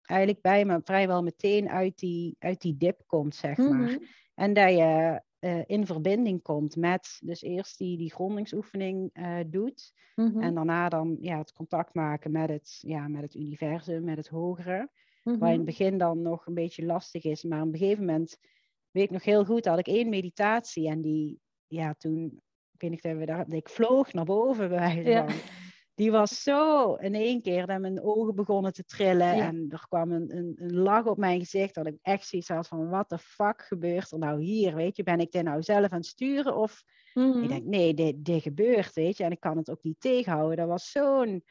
[0.02, 3.92] eigenlijk bij me vrijwel meteen uit die, uit die dip komt, zeg maar.
[3.92, 3.98] Mhm.
[4.36, 9.94] En dat je uh, in verbinding komt met, dus eerst die, die grondingsoefening uh, doet.
[10.16, 10.42] Mhm.
[10.42, 14.28] En daarna dan ja, het contact maken met het, ja, met het universum, met het
[14.28, 14.90] hogere.
[15.24, 15.64] Waar in het mhm.
[15.64, 17.44] begin dan nog een beetje lastig is.
[17.44, 18.38] Maar op een gegeven moment
[18.92, 22.42] weet ik nog heel goed, dat ik één meditatie en die, ja, toen
[22.78, 25.26] weet niet dat ik vloog naar boven bij ja.
[25.96, 29.34] Die was zo in één keer dat mijn ogen begonnen te trillen.
[29.34, 31.76] En er kwam een, een, een, lach op mijn gezicht.
[31.76, 34.76] Dat ik echt zoiets had van, wat de fuck gebeurt er nou hier?
[34.76, 36.56] Weet je, ben ik dit nou zelf aan het sturen?
[36.56, 36.84] Of
[37.42, 39.24] ik denk, nee, dit, dit gebeurt, weet je.
[39.24, 40.58] En ik kan het ook niet tegenhouden.
[40.58, 41.44] Dat was zo'n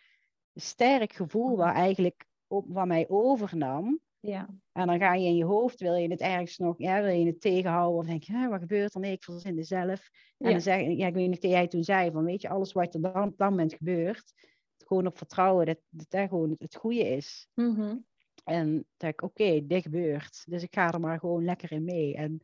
[0.55, 4.01] sterk gevoel waar eigenlijk op, wat mij overnam.
[4.25, 4.49] Ja.
[4.73, 7.27] En dan ga je in je hoofd, wil je het ergens nog, ja, wil je
[7.27, 9.01] het tegenhouden of denk je, wat gebeurt er?
[9.01, 10.11] Nee, ik verzin het zelf.
[10.39, 12.95] En dan zeg ja, ik weet niet jij toen zei van, weet je, alles wat
[12.95, 14.33] er dan op dat moment gebeurt,
[14.77, 17.49] gewoon op vertrouwen dat, dat dat gewoon het, goede is.
[17.55, 18.05] Mm
[18.45, 20.43] En denk ik, oké, dit gebeurt.
[20.47, 22.15] Dus ik ga er maar gewoon lekker in mee.
[22.15, 22.41] En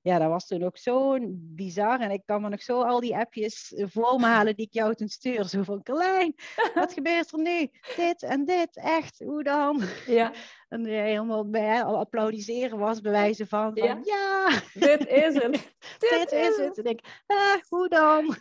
[0.00, 2.00] ja, dat was toen ook zo bizar.
[2.00, 4.94] En ik kan me nog zo al die appjes voor me halen die ik jou
[4.94, 5.44] toen stuur.
[5.44, 6.34] Zo van, Klein,
[6.74, 7.70] wat gebeurt er nu?
[7.96, 9.82] Dit en dit, echt, hoe dan?
[10.06, 10.32] Ja.
[10.68, 14.50] En helemaal bij, al applaudisseren was bewijzen van, van ja.
[14.74, 15.52] Dit is het.
[15.98, 16.78] dit, is het.
[16.78, 18.36] En ik, ah, hoe dan?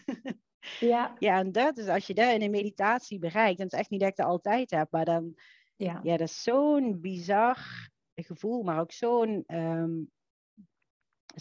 [0.80, 1.15] Ja.
[1.20, 3.89] ja, en dat is als je daar in een meditatie bereikt, en het is echt
[3.89, 5.36] niet dat ik dat altijd heb, maar dan,
[5.76, 7.58] ja, ja dat is zo'n bizar
[8.15, 10.12] gevoel, maar ook zo'n um,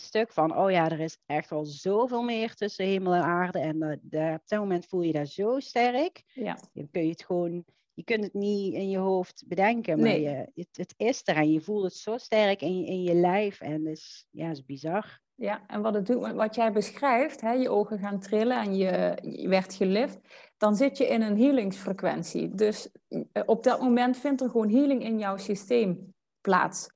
[0.01, 3.59] stuk van, oh ja, er is echt wel zoveel meer tussen hemel en aarde.
[3.59, 3.77] En
[4.11, 6.23] uh, op dat moment voel je dat zo sterk.
[6.27, 6.59] Ja.
[6.73, 10.51] Dan kun je het gewoon, je kunt het niet in je hoofd bedenken, maar je,
[10.55, 13.61] het, het, is er en je voelt het zo sterk in je, in je lijf.
[13.61, 15.21] En is, ja, is bizar.
[15.35, 19.19] Ja, en wat, het doet, wat jij beschrijft, hè, je ogen gaan trillen en je,
[19.23, 20.19] je werd gelift,
[20.57, 22.55] dan zit je in een healingsfrequentie.
[22.55, 26.89] Dus eh, op dat moment vindt er gewoon healing in jouw systeem plaats.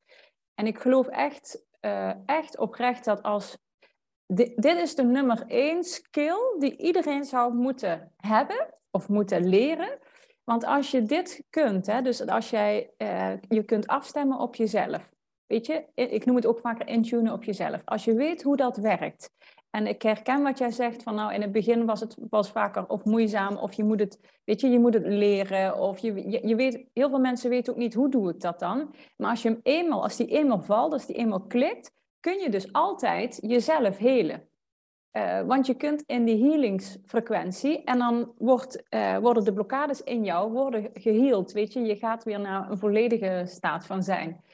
[0.54, 3.58] En ik geloof echt, uh, echt oprecht dat als.
[4.26, 9.98] Dit, is de nummer één skill die iedereen zou moeten hebben of moeten leren.
[10.44, 15.10] Want als je dit kunt, hè, dus als jij uh, je kunt afstemmen op jezelf.
[15.46, 17.82] Weet je, ik noem het ook vaker intunen op jezelf.
[17.84, 19.30] Als je weet hoe dat werkt.
[19.70, 22.88] En ik herken wat jij zegt van nou in het begin was het was vaker
[22.88, 25.78] of moeizaam of je moet het, weet je, je moet het leren.
[25.78, 28.94] Of je, je, weet, heel veel mensen weten ook niet hoe doe ik dat dan.
[29.16, 32.50] Maar als je hem eenmaal, als die eenmaal valt, als die eenmaal klikt, kun je
[32.50, 34.48] dus altijd jezelf helen.
[35.12, 40.24] Uh, want je kunt in die healingsfrequentie en dan wordt, uh, worden de blokkades in
[40.24, 41.52] jou worden geheeld.
[41.52, 44.44] Weet je, je gaat weer naar een volledige staat van zijn.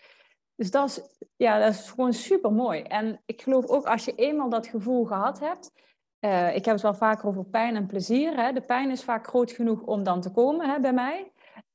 [0.57, 1.01] Dus dat is,
[1.37, 2.83] ja, dat is gewoon super mooi.
[2.83, 5.73] En ik geloof ook als je eenmaal dat gevoel gehad hebt.
[6.21, 8.37] Uh, ik heb het wel vaker over pijn en plezier.
[8.37, 8.53] Hè.
[8.53, 11.33] De pijn is vaak groot genoeg om dan te komen hè, bij mij.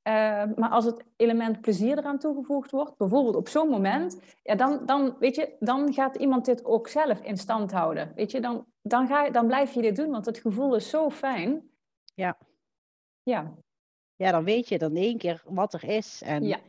[0.07, 0.13] Uh,
[0.55, 5.15] maar als het element plezier eraan toegevoegd wordt, bijvoorbeeld op zo'n moment, ja, dan, dan,
[5.19, 8.11] weet je, dan gaat iemand dit ook zelf in stand houden.
[8.15, 10.89] Weet je, dan, dan, ga je, dan blijf je dit doen, want het gevoel is
[10.89, 11.69] zo fijn.
[12.13, 12.37] Ja.
[13.23, 13.53] Ja.
[14.15, 16.21] Ja, dan weet je dan één keer wat er is.
[16.21, 16.59] En ja.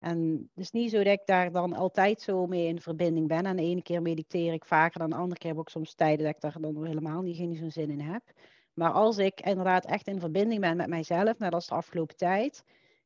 [0.00, 3.46] En het is niet zo dat ik daar dan altijd zo mee in verbinding ben.
[3.46, 6.24] En de ene keer mediteer ik vaker dan de andere keer heb ik soms tijden
[6.24, 8.22] dat ik daar dan helemaal niet, geen zo'n zin in heb.
[8.74, 12.64] Maar als ik inderdaad echt in verbinding ben met mijzelf, net als de afgelopen tijd,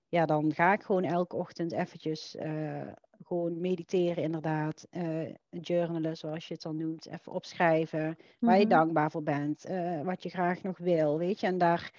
[0.08, 2.82] ja, dan ga ik gewoon elke ochtend eventjes uh,
[3.24, 4.86] gewoon mediteren inderdaad.
[4.90, 7.06] Uh, journalen, zoals je het dan noemt.
[7.06, 8.74] Even opschrijven waar je mhm.
[8.74, 9.70] dankbaar voor bent.
[9.70, 11.46] Uh, wat je graag nog wil, weet je.
[11.46, 11.90] En daar,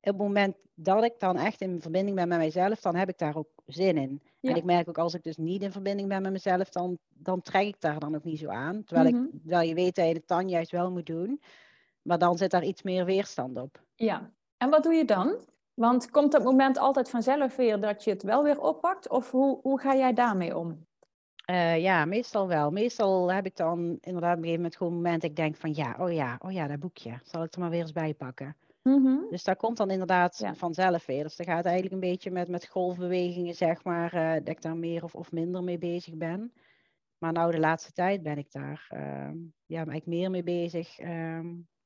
[0.00, 3.18] op het moment dat ik dan echt in verbinding ben met mijzelf, dan heb ik
[3.18, 4.22] daar ook zin in.
[4.40, 7.42] En ik merk ook als ik dus niet in verbinding ben met mezelf, dan, dan
[7.42, 8.84] trek ik daar dan ook niet zo aan.
[8.84, 9.38] Terwijl, ik, mhm.
[9.40, 11.40] terwijl je weet dat je het dan juist wel moet doen.
[12.02, 13.82] Maar dan zit daar iets meer weerstand op.
[13.94, 15.36] Ja, en wat doe je dan?
[15.74, 19.08] Want komt dat moment altijd vanzelf weer dat je het wel weer oppakt?
[19.08, 20.86] Of hoe, hoe ga jij daarmee om?
[21.50, 22.70] Uh, ja, meestal wel.
[22.70, 25.56] Meestal heb ik dan inderdaad op een gegeven moment gewoon een moment dat ik denk
[25.56, 27.20] van ja, oh ja, oh ja, dat boekje.
[27.22, 28.56] Zal ik er maar weer eens bij pakken.
[28.84, 31.22] Mm Dus dat komt dan inderdaad vanzelf weer.
[31.22, 34.76] Dus dat gaat eigenlijk een beetje met, met golfbewegingen, zeg maar, uh, dat ik daar
[34.76, 36.52] meer of, of minder mee bezig ben.
[37.18, 39.30] Maar nou, de laatste tijd ben ik daar uh,
[39.66, 41.40] ja, eigenlijk meer mee bezig uh,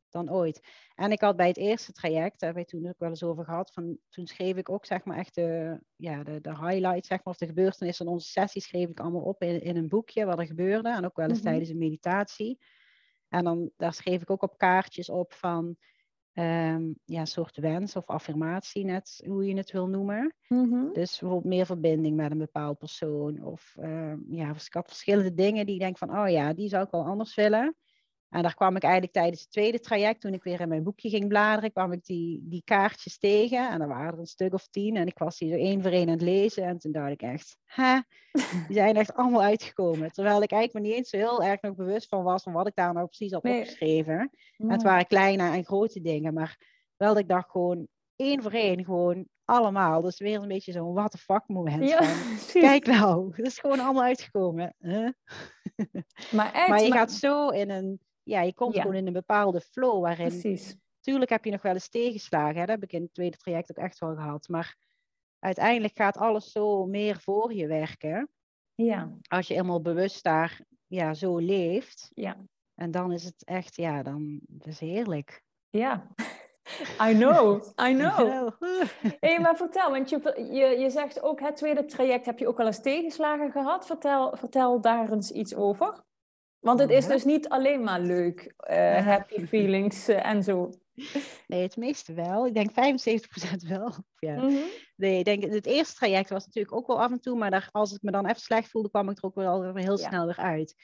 [0.08, 0.60] dan ooit.
[0.94, 3.44] En ik had bij het eerste traject, daar hebben we toen ook wel eens over
[3.44, 7.24] gehad, van, toen schreef ik ook zeg maar echt de, ja, de, de highlights, zeg
[7.24, 10.24] maar, of de gebeurtenissen van onze sessie schreef ik allemaal op in, in een boekje
[10.24, 10.88] wat er gebeurde.
[10.88, 11.50] En ook wel eens mm -hmm.
[11.50, 12.58] tijdens een meditatie.
[13.28, 15.76] En dan, daar schreef ik ook op kaartjes op van
[16.38, 20.34] um, ja, soort wens of affirmatie, net hoe je het wil noemen.
[20.48, 20.92] Mm-hmm.
[20.92, 23.44] Dus bijvoorbeeld meer verbinding met een bepaald persoon.
[23.44, 27.04] Of um, ja, verschillende dingen die ik denk van, oh ja, die zou ik wel
[27.04, 27.76] anders willen.
[28.28, 31.08] En daar kwam ik eigenlijk tijdens het tweede traject, toen ik weer in mijn boekje
[31.08, 33.70] ging bladeren, kwam ik die, die kaartjes tegen.
[33.70, 34.96] En er waren er een stuk of tien.
[34.96, 36.64] En ik was die zo één voor één aan het lezen.
[36.64, 37.98] En toen dacht ik echt, hè,
[38.66, 40.12] die zijn echt allemaal uitgekomen.
[40.12, 42.66] Terwijl ik eigenlijk me niet eens zo heel erg nog bewust van was van wat
[42.66, 43.58] ik daar nou precies had nee.
[43.58, 44.30] opgeschreven.
[44.56, 46.34] En het waren kleine en grote dingen.
[46.34, 46.56] Maar
[46.96, 50.00] wel dat ik dacht gewoon één voor één, gewoon allemaal.
[50.00, 51.88] Dus weer een beetje zo'n what the fuck moment.
[51.88, 52.00] Ja,
[52.68, 54.74] kijk nou, dat is gewoon allemaal uitgekomen.
[54.78, 55.08] Huh?
[56.32, 56.98] Maar, echt, maar je maar...
[56.98, 58.80] gaat zo in een ja, je komt Ja.
[58.80, 60.28] gewoon in een bepaalde flow waarin...
[60.28, 60.76] Precies.
[61.00, 62.54] Tuurlijk heb je nog wel eens tegenslagen.
[62.54, 62.60] Hè?
[62.60, 64.48] Dat heb ik in het tweede traject ook echt wel gehad.
[64.48, 64.76] Maar
[65.38, 68.28] uiteindelijk gaat alles zo meer voor je werken.
[68.74, 72.10] Ja, Als je helemaal bewust daar ja, zo leeft.
[72.14, 72.36] ja,
[72.74, 75.42] En dan is het echt, ja, dan is heerlijk.
[75.70, 76.06] ja.
[77.02, 78.50] I know, I know.
[79.20, 82.56] Hé, maar vertel, want je, je, je zegt ook het tweede traject heb je ook
[82.56, 83.86] wel eens tegenslagen gehad.
[83.86, 86.04] Vertel, vertel daar eens iets over.
[86.60, 87.10] Want het is Ja.
[87.12, 90.70] dus niet alleen maar leuk, eh, happy feelings eh, en zo.
[91.46, 92.46] Nee, het meeste wel.
[92.46, 93.92] Ik denk 75% wel.
[94.18, 94.34] Ja.
[94.34, 94.54] Mhm.
[94.96, 97.68] Nee, ik denk, het eerste traject was natuurlijk ook wel af en toe, maar daar,
[97.72, 100.08] als ik me dan even slecht voelde, kwam ik er ook wel heel Ja.
[100.08, 100.74] snel weer uit.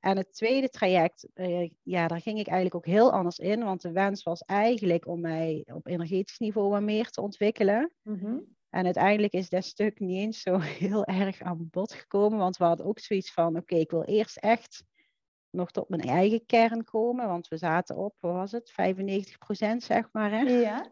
[0.00, 3.82] En het tweede traject, eh, ja, daar ging ik eigenlijk ook heel anders in, want
[3.82, 7.92] de wens was eigenlijk om mij op energetisch niveau wat meer te ontwikkelen.
[8.02, 8.38] Mhm.
[8.70, 12.64] En uiteindelijk is dat stuk niet eens zo heel erg aan bod gekomen, want we
[12.64, 14.84] hadden ook zoiets van, oké, ik wil eerst echt
[15.52, 18.74] nog tot mijn eigen kern komen, want we zaten op, wat was het, 95%
[19.76, 20.40] zeg maar, hè?
[20.40, 20.90] Ja.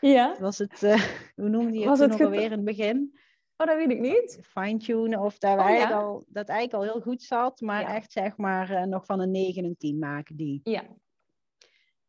[0.00, 0.36] Ja.
[0.40, 1.02] Was het, eh,
[1.34, 3.18] hoe noemde je het Was toen het nog alweer in het begin?
[3.56, 4.38] Oh, dat weet ik niet.
[4.42, 8.36] Fine-tunen of dat, oh, eigenlijk al, dat eigenlijk al heel goed zat, maar echt zeg
[8.36, 10.60] maar uh, nog van een 9 en 10 maken die.
[10.62, 10.82] Ja.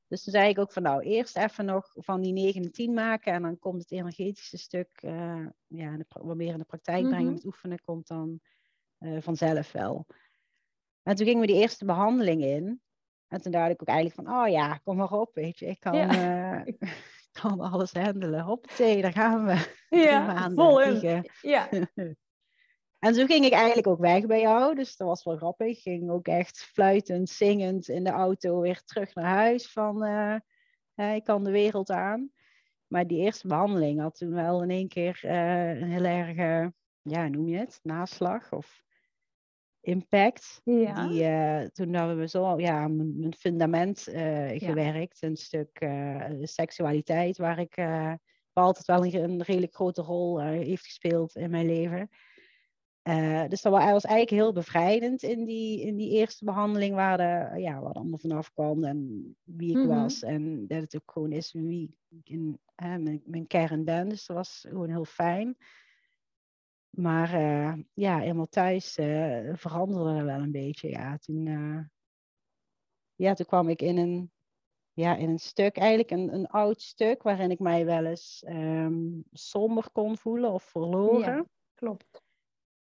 [0.08, 2.94] Dus toen zei ik ook van nou, eerst even nog van die 9 en 10
[2.94, 7.26] maken en dan komt het energetische stuk, uh, ja, wat meer in de praktijk brengen
[7.26, 8.40] mm met oefenen, komt dan
[9.00, 10.06] uh, vanzelf wel.
[11.04, 12.82] En toen gingen we die eerste behandeling in.
[13.28, 15.66] En toen dacht ik ook eigenlijk van, oh ja, kom maar op, weet je.
[15.66, 16.66] Ik kan, ja.
[16.66, 16.74] uh,
[17.32, 18.42] kan alles handelen.
[18.42, 19.78] Hoppatee, daar gaan we.
[20.04, 21.26] Ja, vol in.
[21.42, 21.70] Ja.
[23.06, 24.76] en zo ging ik eigenlijk ook weg bij jou.
[24.76, 25.68] Dus dat was wel grappig.
[25.68, 29.72] Ik ging ook echt fluitend, zingend in de auto weer terug naar huis.
[29.72, 32.32] Van, uh, ik kan de wereld aan.
[32.88, 36.36] Maar die eerste behandeling had toen wel in één keer een heel erg,
[37.02, 38.84] ja, noem je het, naslag of
[39.82, 40.62] impact.
[40.64, 41.08] Ja.
[41.08, 45.22] Die, uh, toen hebben we zo ja, mijn, fundament uh, gewerkt.
[45.22, 47.78] Een stuk uh, seksualiteit, waar ik
[48.54, 52.10] altijd wel een, een, redelijk grote rol heeft gespeeld in mijn leven.
[53.50, 57.82] dus dat was eigenlijk heel bevrijdend in die, in die eerste behandeling, waar, de, ja,
[57.82, 60.02] waar allemaal vanaf kwam en wie ik mm -hmm.
[60.02, 60.24] was.
[60.24, 64.10] En dat het ook gewoon is wie ik in mijn, mijn kern ben.
[64.10, 65.58] Dus dat was gewoon heel fijn.
[66.90, 70.90] Maar uh, ja, helemaal thuis uh, veranderde er wel een beetje.
[70.90, 71.18] Ja.
[71.18, 71.80] Toen, uh,
[73.16, 74.32] ja, toen kwam ik in een,
[74.94, 79.24] ja, in een stuk, eigenlijk een, een oud stuk, waarin ik mij wel eens um,
[79.32, 81.36] somber kon voelen of verloren.
[81.36, 82.22] Ja, klopt.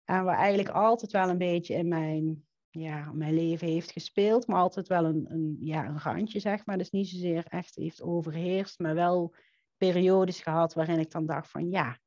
[0.04, 4.60] En waar eigenlijk altijd wel een beetje in mijn, ja, mijn leven heeft gespeeld, maar
[4.60, 6.78] altijd wel een, een, ja, een randje, zeg maar.
[6.78, 9.34] Dus niet zozeer echt heeft overheerst, maar wel
[9.78, 12.00] periodes gehad waarin ik dan dacht van ja,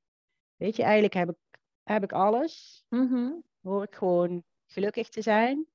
[0.56, 1.36] weet je, eigenlijk heb ik
[1.88, 2.84] heb ik alles.
[2.88, 5.66] Mm Hoor ik gewoon gelukkig te zijn.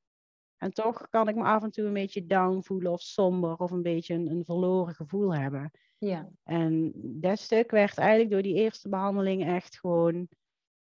[0.58, 3.71] En toch kan ik me af en toe een beetje down voelen of somber of
[3.71, 5.71] een beetje een, een verloren gevoel hebben.
[5.97, 6.30] Ja.
[6.43, 10.28] En dat stuk werd eigenlijk door die eerste behandeling echt gewoon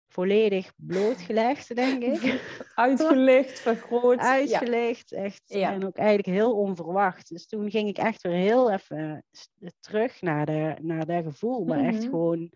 [0.09, 2.43] volledig blootgelegd, denk ik.
[2.75, 4.19] Uitgelicht, vergroot.
[4.19, 5.43] Uitgelicht, echt.
[5.47, 5.73] Ja.
[5.73, 7.29] En ook eigenlijk heel onverwacht.
[7.29, 9.25] Dus toen ging ik echt weer heel even
[9.81, 11.65] terug naar, de, naar dat gevoel.
[11.65, 12.09] Maar echt mhm.
[12.09, 12.53] gewoon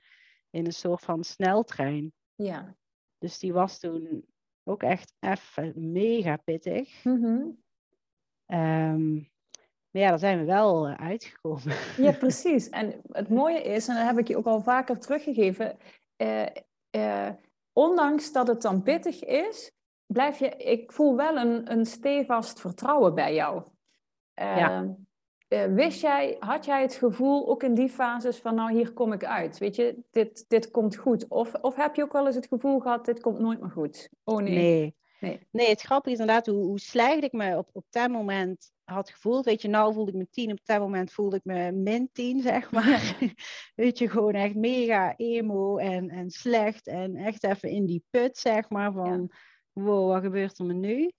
[0.51, 2.13] in een soort van sneltrein.
[2.43, 2.77] Ja.
[3.19, 4.25] Dus die was toen
[4.65, 7.05] ook echt even mega pittig.
[7.05, 7.61] Mm
[9.93, 11.77] maar ja, daar zijn we wel eh, uitgekomen.
[11.97, 12.69] Ja, precies.
[12.69, 15.77] En het mooie is, en dat heb ik je ook al vaker teruggegeven,
[16.17, 16.47] uh,
[16.97, 17.31] uh,
[17.73, 19.73] ondanks dat het dan pittig is,
[20.07, 23.63] blijf je, ik voel wel een, een stevast vertrouwen bij jou.
[24.35, 24.97] ja.
[25.53, 29.12] Uh, wist jij, had jij het gevoel ook in die fases van nou hier kom
[29.12, 31.29] ik uit, weet je, dit, dit komt goed?
[31.29, 34.09] Of, of heb je ook wel eens het gevoel gehad, dit komt nooit meer goed?
[34.25, 34.55] Oh nee.
[34.55, 35.47] Nee, nee.
[35.51, 39.11] nee het grappige is inderdaad hoe, hoe slecht ik me op, op dat moment had
[39.11, 39.45] gevoeld.
[39.45, 42.41] Weet je, nou voelde ik me tien, op dat moment voelde ik me min tien,
[42.41, 43.17] zeg maar.
[43.75, 48.38] weet je, gewoon echt mega emo en, en slecht en echt even in die put,
[48.38, 49.33] zeg maar, van
[49.73, 51.11] wow, wat gebeurt er me nu?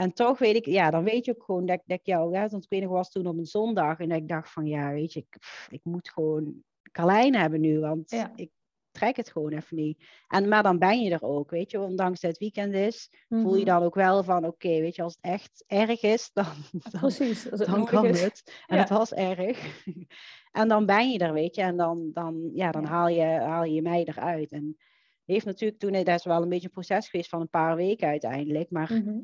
[0.00, 2.48] En toch weet ik, ja, dan weet je ook gewoon dat, dat ik jou, ja,
[2.48, 4.92] want ik weet nog, was toen op een zondag en dat ik dacht van, ja,
[4.92, 5.36] weet je, ik,
[5.70, 8.50] ik moet gewoon Carlijn hebben nu, want ik
[8.90, 10.04] trek het gewoon even niet.
[10.28, 13.54] En, maar dan ben je er ook, weet je, ondanks dat het weekend is, voel
[13.54, 13.70] je mhm.
[13.70, 17.42] dan ook wel van, oké, weet je, als het echt erg is, dan, dan, Precies,
[17.42, 18.62] dan kan het.
[18.66, 19.84] En het was erg.
[20.60, 23.64] en dan ben je er, weet je, en dan, dan, ja, dan Haal, je, haal
[23.64, 24.52] je mij eruit.
[24.52, 24.76] En
[25.24, 28.08] heeft natuurlijk toen, dat is wel een beetje een proces geweest van een paar weken
[28.08, 28.92] uiteindelijk, maar...
[28.92, 29.18] Mhm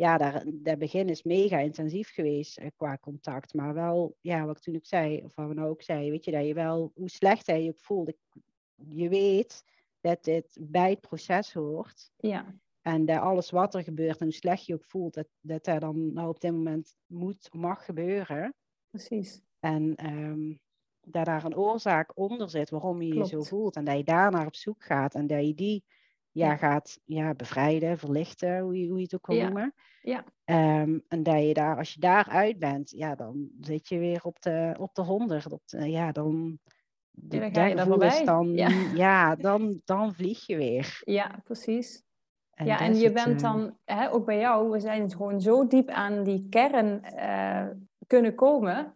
[0.00, 3.54] ja, daar, dat begin is mega intensief geweest eh, qua contact.
[3.54, 6.24] Maar wel, ja, wat ik toen ook zei, of wat we nou ook zei, weet
[6.24, 8.12] je, dat je wel, hoe slecht hij je ook voelt.
[8.88, 9.64] Je weet
[10.00, 12.10] dat dit bij het proces hoort.
[12.16, 12.54] Ja.
[12.82, 15.80] En dat alles wat er gebeurt en hoe slecht je ook voelt, dat dat, dat
[15.80, 18.54] dan nou op dit moment moet, mag gebeuren.
[18.90, 19.40] Precies.
[19.58, 20.60] En um,
[21.00, 23.76] dat daar een oorzaak onder zit waarom je je zo voelt.
[23.76, 25.84] En dat je daar naar op zoek gaat en dat je die
[26.32, 29.74] ja, gaat ja, bevrijden, verlichten, hoe je, hoe je het ook wil noemen.
[30.02, 30.24] Ja.
[30.80, 34.42] Um, en dat je daar, als je daaruit bent, ja, dan zit je weer op
[34.42, 35.52] de, op de honderd.
[35.52, 36.58] Op de, ja, dan,
[37.10, 38.24] de, ja, dan ga je daar voorbij.
[38.24, 38.68] Dan, ja.
[38.94, 41.00] ja, dan, dan vlieg je weer.
[41.04, 42.02] Ja, precies.
[42.50, 45.66] En ja, en je bent eh, dan, hè, ook bij jou, we zijn gewoon zo
[45.66, 47.66] diep aan die kern uh,
[48.06, 48.94] kunnen komen.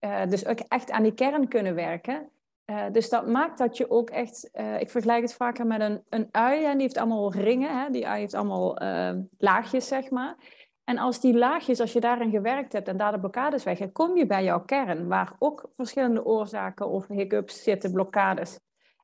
[0.00, 2.30] Uh, dus ook echt aan die kern kunnen werken.
[2.70, 6.02] Uh, dus dat maakt dat je ook echt, uh, ik vergelijk het vaker met een,
[6.08, 7.90] een ui, en die heeft allemaal ringen, hè?
[7.90, 10.36] die ui heeft allemaal uh, laagjes, zeg maar.
[10.84, 14.16] En als die laagjes, als je daarin gewerkt hebt en daar de blokkades weg kom
[14.16, 18.58] je bij jouw kern, waar ook verschillende oorzaken of hiccups zitten, blokkades.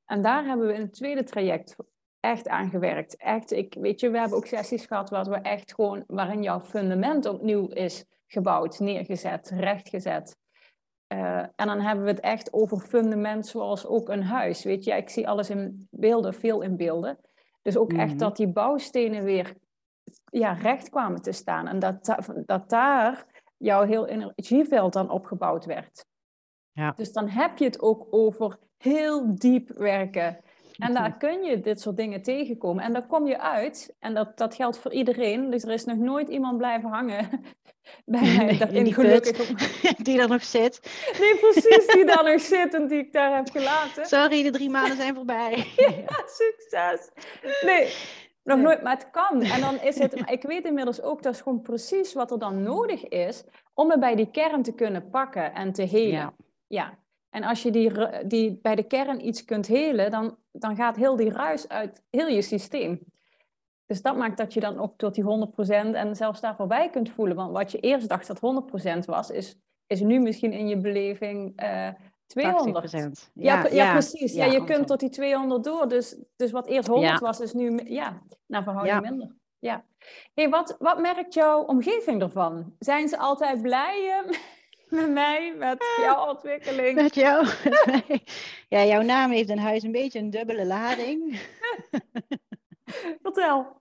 [0.07, 1.77] En daar hebben we in het tweede traject
[2.21, 3.17] echt aan gewerkt.
[3.17, 6.61] Echt, ik, weet je, we hebben ook sessies gehad waar we echt gewoon, waarin jouw
[6.61, 10.37] fundament opnieuw is gebouwd, neergezet, rechtgezet.
[11.13, 14.65] Eh, en dan hebben we het echt over fundament zoals ook een huis.
[14.65, 17.19] Weet je, ik zie alles in beelden, veel in beelden.
[17.63, 18.19] Dus ook echt mhm.
[18.19, 19.55] dat die bouwstenen weer
[20.31, 21.69] ja, recht kwamen te staan.
[21.69, 26.05] En dat, dat daar jouw heel energieveld dan opgebouwd werd.
[26.73, 26.93] Ja.
[26.97, 30.39] Dus dan heb je het ook over heel diep werken.
[30.83, 32.85] En daar kun je dit soort dingen tegenkomen.
[32.85, 33.95] En daar kom je uit.
[33.99, 35.51] En dat, dat geldt voor iedereen.
[35.51, 37.28] Dus er is nog nooit iemand blijven hangen
[38.05, 38.83] bij mij.
[38.85, 39.47] die gelukkig
[40.07, 40.80] Die daar nog zit.
[41.20, 41.87] Nee, precies.
[41.87, 44.07] Die daar nog zit en die ik daar heb gelaten.
[44.07, 45.66] Sorry, de drie maanden zijn voorbij.
[45.76, 47.11] ja, succes.
[47.64, 47.93] Nee,
[48.45, 49.43] nog nooit, maar het kan.
[49.43, 52.62] En dan is het, ik weet inmiddels ook, dat is gewoon precies wat er dan
[52.62, 56.11] nodig is om het bij die kern te kunnen pakken en te helen.
[56.11, 56.35] Ja.
[56.66, 56.99] ja.
[57.33, 57.93] En als je die,
[58.26, 62.28] die bij de kern iets kunt helen, dan, dan gaat heel die ruis uit heel
[62.28, 63.01] je systeem.
[63.87, 67.11] Dus dat maakt dat je dan ook tot die 100% en zelfs daar voorbij kunt
[67.11, 67.37] voelen.
[67.37, 68.64] Want wat je eerst dacht dat
[68.97, 71.89] 100% was, is, is nu misschien in je beleving uh,
[72.26, 72.91] 200.
[72.93, 74.33] Ja, ja, ja, precies.
[74.33, 75.89] Ja, je kunt tot die 200 door.
[75.89, 79.35] Dus, dus wat eerst 100 was, is nu ja, naar verhouding minder.
[79.59, 79.85] Ja.
[80.35, 82.74] Hey, wat, wat merkt jouw omgeving ervan?
[82.78, 84.22] Zijn ze altijd blij?
[84.93, 86.95] Met mij, met jouw ontwikkeling.
[86.95, 87.47] Met jou.
[88.68, 91.40] ja, jouw naam heeft in huis een beetje een dubbele lading.
[93.22, 93.80] Vertel.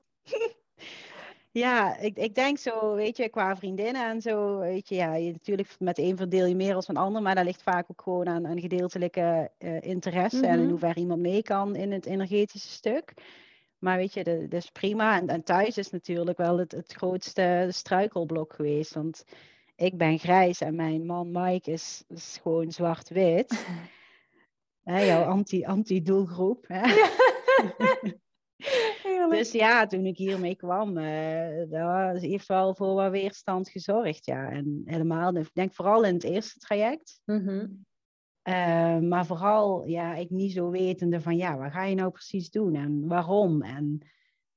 [1.52, 5.32] Ja, ik, ik denk zo, weet je, qua vriendinnen en zo, weet je, ja, je,
[5.32, 8.28] natuurlijk met een verdeel je meer als een ander, maar dat ligt vaak ook gewoon
[8.28, 10.70] aan een gedeeltelijke uh, interesse en in mhm.
[10.70, 13.14] hoeverre iemand mee kan in het energetische stuk.
[13.80, 15.18] Maar weet je, dat, is prima.
[15.18, 19.24] En, en, thuis is natuurlijk wel het, het grootste struikelblok geweest, want
[19.82, 23.66] ik ben grijs en mijn man Mike is, is gewoon zwart-wit.
[24.84, 26.68] jouw anti, anti-doelgroep.
[29.30, 34.26] dus ja, toen ik hiermee kwam, uh, heeft wel voor wat weerstand gezorgd.
[34.26, 34.50] Ja.
[34.50, 37.22] En helemaal, ik denk vooral in het eerste traject.
[37.26, 37.68] Mhm.
[38.42, 42.50] Eh, maar vooral, ja, ik niet zo wetende van, ja, wat ga je nou precies
[42.50, 43.62] doen en waarom?
[43.62, 44.02] En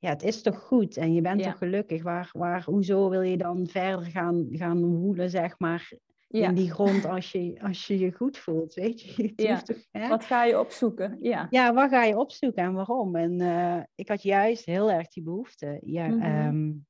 [0.04, 2.02] ja, het is toch goed en je bent toch gelukkig.
[2.02, 5.92] Waar, waar, hoezo wil je dan verder gaan, gaan woelen, zeg maar,
[6.28, 9.32] in die grond als je, als je je goed voelt, weet je?
[9.36, 9.62] ja.
[9.62, 11.16] toch, Wat ga je opzoeken?
[11.20, 11.46] Ja.
[11.50, 13.16] ja, wat ga je opzoeken en waarom?
[13.16, 15.80] En uh, ik had juist heel erg die behoefte.
[15.84, 16.86] Ja, mm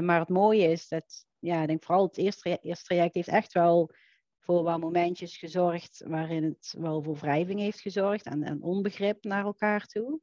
[0.00, 3.52] maar het mooie is dat, ja, ik denk vooral het eerste, eerste traject heeft echt
[3.52, 3.90] wel
[4.38, 9.44] voor wat momentjes gezorgd waarin het wel voor wrijving heeft gezorgd en, en onbegrip naar
[9.44, 10.20] elkaar toe.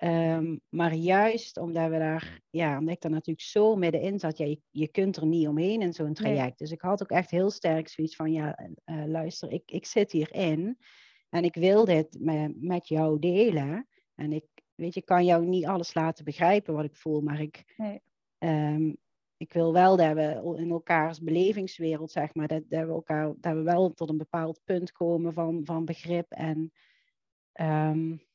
[0.00, 4.44] Ehm, maar juist omdat we daar, ja, omdat ik daar natuurlijk zo middenin zat, ja,
[4.44, 6.58] je, je kunt er niet omheen in zo'n traject.
[6.58, 10.12] Dus ik had ook echt heel sterk zoiets van, ja, uh, luister, ik, ik zit
[10.12, 10.78] hierin
[11.28, 13.88] en ik wil dit met, met jou delen.
[14.14, 14.44] En ik,
[14.74, 18.00] weet je, kan jou niet alles laten begrijpen wat ik voel, maar ik, nee.
[18.38, 18.96] um,
[19.36, 23.54] ik wil wel dat we in elkaars belevingswereld, zeg maar, dat, dat, we, elkaar, dat
[23.54, 26.72] we wel tot een bepaald punt komen van, van begrip en...
[27.60, 28.28] Um,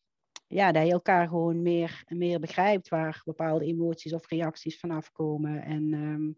[0.48, 5.64] ja, dat je elkaar gewoon meer, meer begrijpt waar bepaalde emoties of reacties vanaf komen.
[5.64, 6.38] En, um,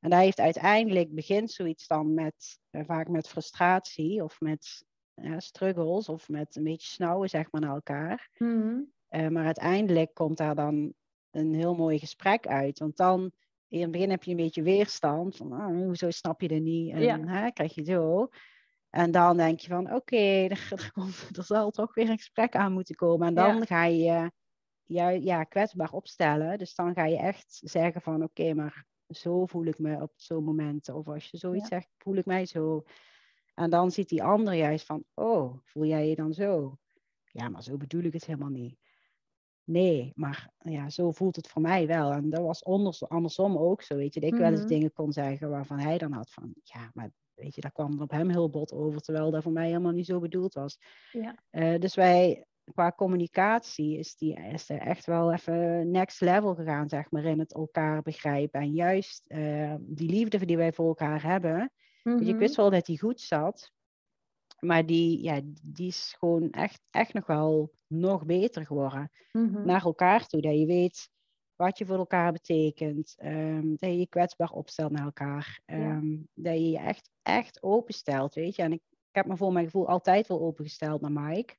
[0.00, 4.84] en dat heeft uiteindelijk begint zoiets dan met uh, vaak met frustratie of met
[5.36, 8.30] struggles of met een beetje snauwen zeg maar naar elkaar.
[8.38, 10.94] Mm maar uiteindelijk komt daar dan
[11.30, 12.78] een heel mooi gesprek uit.
[12.78, 13.32] Want dan
[13.68, 16.92] in het begin heb je een beetje weerstand van oh, hoezo snap je er niet
[16.92, 18.28] en hè, krijg je zo.
[18.90, 20.16] En dan denk je van oké,
[20.54, 20.72] er,
[21.32, 23.28] er, zal toch weer een gesprek aan moeten komen.
[23.28, 24.30] En dan ga je
[24.84, 26.58] je ja, kwetsbaar opstellen.
[26.58, 30.44] Dus dan ga je echt zeggen van oké, maar zo voel ik me op zo'n
[30.44, 30.88] moment.
[30.88, 32.84] Of als je zoiets zegt, voel ik mij zo.
[33.54, 36.78] En dan ziet die ander juist van, oh, voel jij je dan zo?
[37.24, 38.78] Ja, maar zo bedoel ik het helemaal niet.
[39.64, 42.12] Nee, maar ja, zo voelt het voor mij wel.
[42.12, 42.64] En dat was
[43.08, 44.20] andersom ook zo, weet je.
[44.20, 44.68] Dat ik wel eens mhm.
[44.68, 47.10] dingen kon zeggen waarvan hij dan had van, ja, maar
[47.40, 50.06] weet je, daar kwam op hem heel bot over, terwijl dat voor mij helemaal niet
[50.06, 50.78] zo bedoeld was.
[51.12, 51.34] Ja.
[51.50, 56.88] Uh, dus wij, qua communicatie, is, die, is er echt wel even next level gegaan,
[56.88, 58.60] zeg maar, in het elkaar begrijpen.
[58.60, 61.72] En juist uh, die liefde die wij voor elkaar hebben,
[62.02, 63.72] mm ik wist wel dat die goed zat,
[64.58, 69.10] maar die, ja, die is gewoon echt, echt nog wel nog beter geworden.
[69.32, 71.10] Mm Naar elkaar toe, dat je weet
[71.60, 73.16] wat je voor elkaar betekent.
[73.22, 75.60] Um, dat je je kwetsbaar opstelt naar elkaar.
[75.66, 78.62] Um, Dat je je echt, echt openstelt, weet je.
[78.62, 81.54] En ik, ik heb me voor mijn gevoel altijd wel opengesteld naar Mike.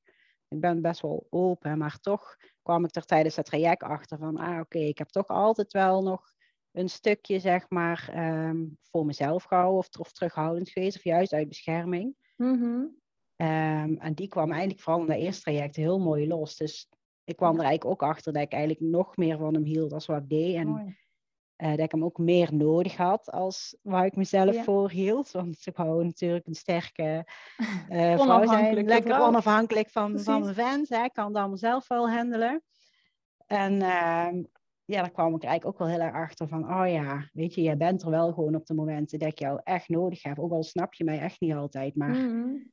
[0.48, 4.38] Ik ben best wel open, maar toch kwam ik er tijdens het traject achter van,
[4.38, 6.34] ah oké, ik heb toch altijd wel nog
[6.72, 8.12] een stukje, zeg maar,
[8.50, 12.16] um, voor mezelf gehouden of, of, terughoudend geweest, of juist uit bescherming.
[12.36, 13.00] Mm
[14.00, 16.58] en die kwam eigenlijk vooral in dat eerste traject heel mooi los.
[16.58, 16.90] Dus
[17.24, 20.06] ik kwam er eigenlijk ook achter dat ik eigenlijk nog meer van hem hield als
[20.06, 20.56] wat ik deed.
[20.56, 20.96] En
[21.62, 24.64] Uh, dat ik hem ook meer nodig had als waar ik mezelf ja.
[24.64, 25.32] voor hield.
[25.32, 27.28] Want ze wou natuurlijk een sterke
[27.90, 28.86] uh, vrouw zijn.
[28.86, 30.90] Lekker onafhankelijk van, van mijn fans.
[30.90, 31.04] Hè.
[31.04, 32.64] Ik kan het allemaal zelf wel handelen.
[33.46, 34.44] En uh,
[34.86, 37.62] ja, daar kwam ik eigenlijk ook wel heel erg achter van, oh ja, weet je,
[37.62, 40.40] jij bent er wel gewoon op de momenten dat ik jou echt nodig heb.
[40.40, 42.70] Ook al snap je mij echt niet altijd, maar mm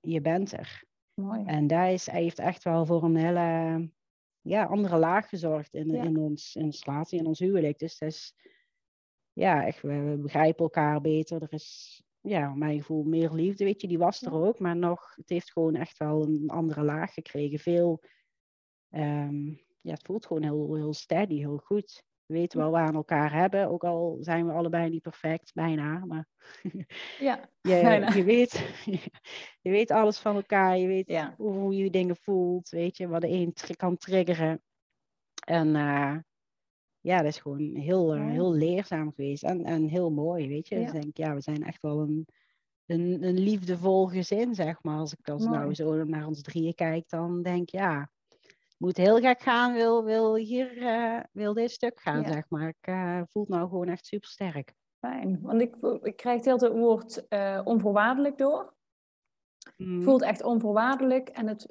[0.00, 0.84] je bent er.
[1.14, 1.44] Mooi.
[1.44, 3.90] En daar is, hij heeft echt wel voor een hele
[4.40, 7.78] ja, andere laag gezorgd in, in, ons, in ons relatie, in ons huwelijk.
[7.78, 8.34] Dus dat is,
[9.32, 11.42] ja, echt, we, begrijpen elkaar beter.
[11.42, 14.58] Er is, ja, mijn gevoel, meer liefde, weet je, die was er ook.
[14.58, 17.58] Maar nog, het heeft gewoon echt wel een andere laag gekregen.
[17.58, 18.02] Veel,
[18.90, 22.04] um, ja, het voelt gewoon heel, heel steady, heel goed.
[22.26, 25.54] We weten wel waar we aan elkaar hebben, ook al zijn we allebei niet perfect,
[25.54, 26.04] bijna.
[26.04, 26.26] Maar
[27.18, 28.14] ja, je, bijna.
[28.14, 28.52] je, weet,
[29.62, 33.28] je weet alles van elkaar, je weet hoe, je dingen voelt, weet je, wat de
[33.28, 34.62] een kan triggeren.
[35.46, 36.16] En uh,
[37.00, 40.74] ja, dat is gewoon heel, uh, heel leerzaam geweest en, en heel mooi, weet je.
[40.74, 42.26] Dus ik denk, ja, we zijn echt wel een,
[42.86, 44.98] een, een liefdevol gezin, zeg maar.
[44.98, 48.10] Als ik als nou zo naar ons drieën kijk, dan denk ik, ja,
[48.82, 52.68] moet heel gek gaan, wil, wil hier, uh, wil dit stuk gaan, zeg maar.
[52.68, 54.74] Ik uh, voel het nou gewoon echt super sterk.
[54.98, 58.74] Fijn, want ik, ik krijg heel het woord uh, onvoorwaardelijk door.
[59.76, 60.02] Mm.
[60.02, 61.66] Voelt echt onvoorwaardelijk en het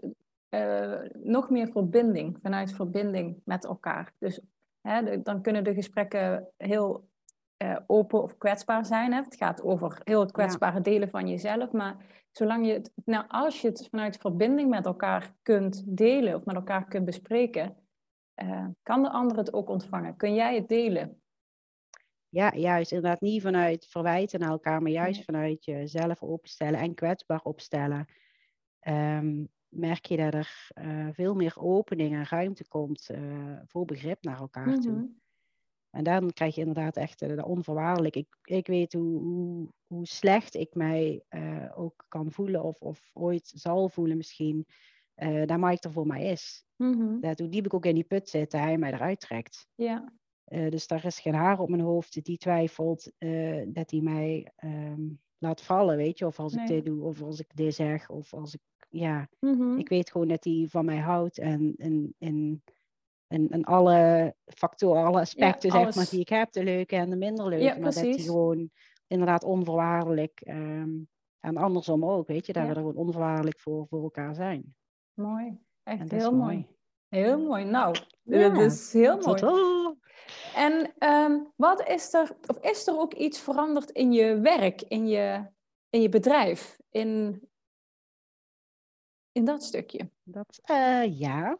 [1.14, 4.14] nog meer verbinding, vanuit verbinding met elkaar.
[4.18, 4.42] Dus
[4.82, 7.10] hè, dan kunnen de gesprekken heel
[7.62, 9.14] uh, open of kwetsbaar zijn.
[9.14, 9.22] Hè?
[9.22, 11.72] Het gaat over heel het kwetsbare delen van jezelf.
[11.72, 11.96] Maar
[12.32, 16.56] zolang je het, nou, als je het vanuit verbinding met elkaar kunt delen of met
[16.56, 17.76] elkaar kunt bespreken,
[18.44, 20.16] uh, kan de ander het ook ontvangen.
[20.16, 21.22] Kun jij het delen?
[22.30, 22.92] Ja, juist.
[22.92, 28.06] Inderdaad, niet vanuit verwijten naar elkaar, maar juist vanuit jezelf openstellen en kwetsbaar opstellen.
[28.88, 33.10] Um, merk je dat er uh, veel meer opening en ruimte komt
[33.66, 35.21] voor begrip naar elkaar toe.
[35.92, 35.98] Mhm.
[35.98, 38.16] En dan krijg je inderdaad echt uh, onvoorwaardelijk.
[38.16, 43.10] Ik, ik weet hoe, hoe, hoe slecht ik mij uh, ook kan voelen of, of
[43.14, 44.66] ooit zal voelen misschien.
[45.16, 46.66] Uh, daar Mike er voor mij is.
[47.22, 49.68] Dat, hoe diep ik ook in die put zit, hij mij eruit trekt.
[49.76, 50.14] Ja.
[50.46, 53.12] dus daar is geen haar op mijn hoofd die twijfelt
[53.68, 56.26] dat hij mij um, laat vallen, weet je.
[56.26, 59.30] Of als ik dit doe, of als ik dit zeg, of als ik, ja.
[59.40, 59.78] Mm-hmm.
[59.78, 62.64] Ik weet gewoon dat hij van mij houdt en, en, en
[63.32, 67.16] en, en alle factoren, alle aspecten zeg maar, die ik heb, de leuke en de
[67.16, 67.80] minder leuke.
[67.80, 68.70] maar dat die gewoon
[69.08, 71.10] inderdaad onvoorwaardelijk um,
[71.40, 74.76] en andersom ook, weet je, dat we er gewoon onvoorwaardelijk voor, voor elkaar zijn.
[75.14, 76.68] Mooi, echt heel mooi.
[77.08, 77.64] Heel mooi.
[77.64, 79.96] Nou, dat is heel mooi.
[80.56, 85.08] En um, wat is er, of is er ook iets veranderd in je werk, in
[85.08, 85.46] je,
[85.90, 87.42] in je bedrijf, in,
[89.32, 90.10] in dat stukje?
[90.24, 91.60] Dat, uh, ja.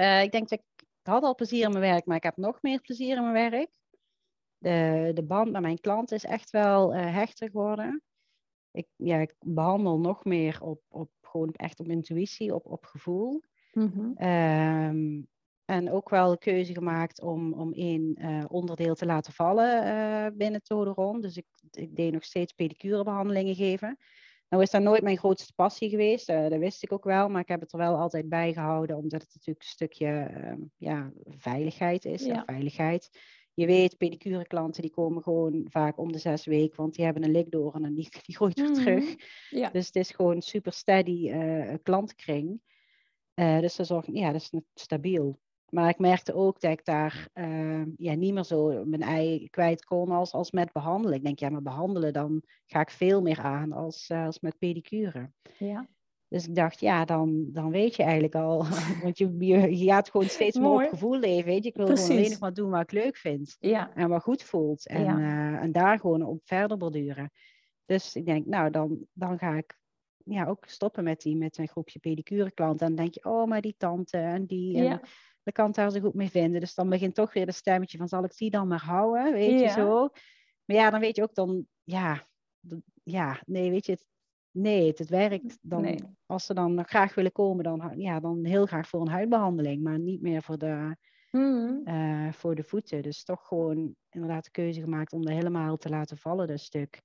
[0.00, 0.64] Uh, ik denk dat ik
[1.06, 3.70] had al plezier in mijn werk, maar ik heb nog meer plezier in mijn werk.
[4.58, 8.02] De, de band met mijn klant is echt wel uh, hechter geworden.
[8.70, 13.42] Ik, ja, ik behandel nog meer op, op gewoon echt op intuïtie, op, op gevoel.
[13.72, 14.28] Mm-hmm.
[14.28, 15.28] Um,
[15.64, 20.36] en ook wel de keuze gemaakt om, om één uh, onderdeel te laten vallen uh,
[20.36, 21.20] binnen Toderon.
[21.20, 23.98] Dus ik, ik deed nog steeds pedicurebehandelingen geven.
[24.52, 27.40] Nou is dat nooit mijn grootste passie geweest, uh, dat wist ik ook wel, maar
[27.40, 31.12] ik heb het er wel altijd bij gehouden, omdat het natuurlijk een stukje uh, ja,
[31.24, 32.24] veiligheid is.
[32.24, 32.42] Ja.
[32.46, 33.10] Veiligheid.
[33.54, 37.24] Je weet, pedicure klanten die komen gewoon vaak om de zes weken, want die hebben
[37.24, 38.80] een likdoorn en die, die groeit weer mhm.
[38.80, 39.14] terug.
[39.50, 39.70] Ja.
[39.70, 42.60] Dus het is gewoon een super steady uh, klantenkring.
[43.34, 45.40] dus dat, zorgt, ja, dat is stabiel.
[45.74, 49.84] Maar ik merkte ook dat ik daar uh, ja, niet meer zo mijn ei kwijt
[49.84, 51.16] kon als, als met behandelen.
[51.16, 54.58] Ik denk, ja, maar behandelen, dan ga ik veel meer aan als, uh, als met
[54.58, 55.30] pedicure.
[55.58, 55.88] Ja.
[56.28, 58.64] Dus ik dacht, ja, dan, dan weet je eigenlijk al.
[59.02, 61.44] Want je, je, je gaat gewoon steeds meer op gevoel leven.
[61.44, 61.68] Weet je?
[61.68, 62.04] Ik wil Precies.
[62.04, 63.56] gewoon alleen nog maar doen wat ik leuk vind.
[63.60, 63.94] Ja.
[63.94, 64.86] En wat goed voelt.
[64.86, 65.18] En, ja.
[65.18, 67.30] uh, en daar gewoon op verder borduren.
[67.84, 69.80] Dus ik denk, nou, dan, dan ga ik
[70.24, 72.86] ja, ook stoppen met, die, met mijn groepje pedicure klanten.
[72.86, 74.76] En dan denk je, oh, maar die tante en die.
[74.76, 75.00] En, ja
[75.42, 76.60] de kant daar zo goed mee vinden.
[76.60, 79.60] Dus dan begint toch weer de stemmetje van zal ik die dan maar houden, weet
[79.60, 80.08] je zo.
[80.64, 82.26] Maar ja, dan weet je ook dan, ja,
[83.02, 84.06] ja, nee, weet je, het,
[84.50, 88.88] nee, het, werkt dan, als ze dan graag willen komen, dan, ja, dan heel graag
[88.88, 90.96] voor een huidbehandeling, maar niet meer voor de,
[91.30, 91.80] mm.
[91.84, 93.02] uh, voor de voeten.
[93.02, 97.00] Dus toch gewoon inderdaad de keuze gemaakt om er helemaal te laten vallen, dat stuk.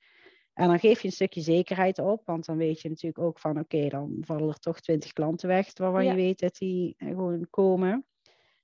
[0.57, 3.59] En dan geef je een stukje zekerheid op, want dan weet je natuurlijk ook van,
[3.59, 7.47] oké, dan vallen er toch twintig klanten weg, waarvan je weet dat die eh, gewoon
[7.49, 8.05] komen.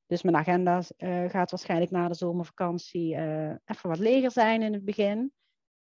[0.05, 4.73] Dus mijn agenda uh, gaat waarschijnlijk na de zomervakantie uh, even wat leger zijn in
[4.73, 5.31] het begin.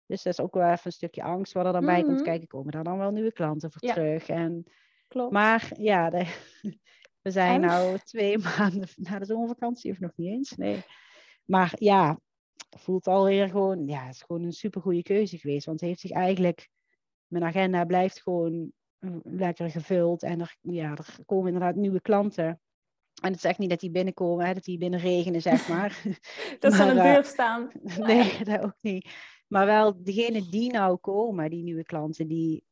[0.07, 2.15] Dus dat is ook wel even een stukje angst wat er dan bij komt.
[2.15, 2.25] Mhm.
[2.25, 4.29] Kijken, komen daar dan wel nieuwe klanten voor terug?
[4.29, 4.65] En,
[5.09, 5.33] Klopt.
[5.33, 6.27] Maar ja, de,
[7.23, 10.51] we zijn nu twee maanden na de zomervakantie, of nog niet eens.
[10.57, 10.83] Nee.
[11.45, 12.19] Maar ja,
[12.71, 15.67] voelt alweer gewoon, ja, het is gewoon een supergoeie keuze geweest.
[15.67, 16.69] Want het heeft zich eigenlijk,
[17.27, 18.73] mijn agenda blijft gewoon
[19.23, 20.23] lekker gevuld.
[20.23, 22.61] En er, ja, er komen inderdaad nieuwe klanten.
[23.23, 26.03] En het is echt niet dat die binnenkomen, hè, dat die binnen regenen, zeg maar.
[26.59, 27.71] dat ze aan de deur staan.
[27.99, 29.09] nee, dat ook niet.
[29.49, 32.65] Maar wel degene die nou komen, die nieuwe klanten, die,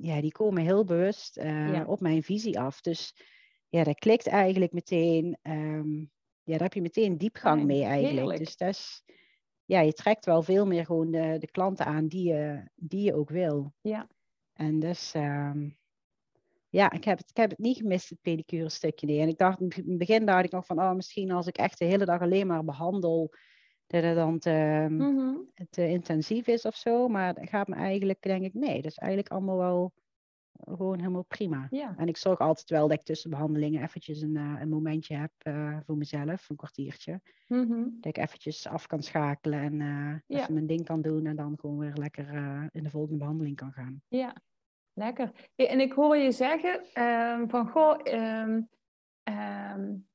[0.00, 2.80] ja, die komen heel bewust uh, op mijn visie af.
[2.80, 3.14] Dus
[3.68, 5.38] ja, dat klikt eigenlijk meteen.
[5.42, 6.10] Um,
[6.42, 8.14] ja, daar heb je meteen diepgang mee eigenlijk.
[8.14, 8.38] Heerlijk.
[8.38, 9.04] Dus dat is,
[9.64, 13.14] ja, je trekt wel veel meer gewoon de, de klanten aan die je, die je
[13.14, 13.72] ook wil.
[13.80, 14.08] Ja.
[14.52, 15.78] En dus, um,
[16.68, 19.06] ja, ik heb, het, ik heb het niet gemist, het pedicure stukje.
[19.06, 19.20] Nee.
[19.20, 21.78] En ik dacht, in het begin dacht ik nog van, oh, misschien als ik echt
[21.78, 23.34] de hele dag alleen maar behandel,
[23.86, 27.08] dat het dan te, mm te intensief is of zo.
[27.08, 29.92] Maar dat gaat me eigenlijk, denk ik, nee, dat is eigenlijk allemaal wel
[30.60, 31.66] gewoon helemaal prima.
[31.70, 31.94] Ja.
[31.96, 35.32] En ik zorg altijd wel dat ik tussen behandelingen eventjes een, uh, een momentje heb
[35.42, 37.20] uh, voor mezelf, een kwartiertje.
[37.46, 37.96] Mm-hmm.
[38.00, 40.40] Dat ik eventjes af kan schakelen en uh, ja.
[40.40, 42.28] even mijn ding kan doen en dan gewoon weer lekker
[42.72, 44.02] in de volgende behandeling kan gaan.
[44.08, 44.36] Ja,
[44.92, 45.30] lekker.
[45.54, 48.68] En ik hoor je zeggen um, van, goh, um,
[49.24, 50.06] um,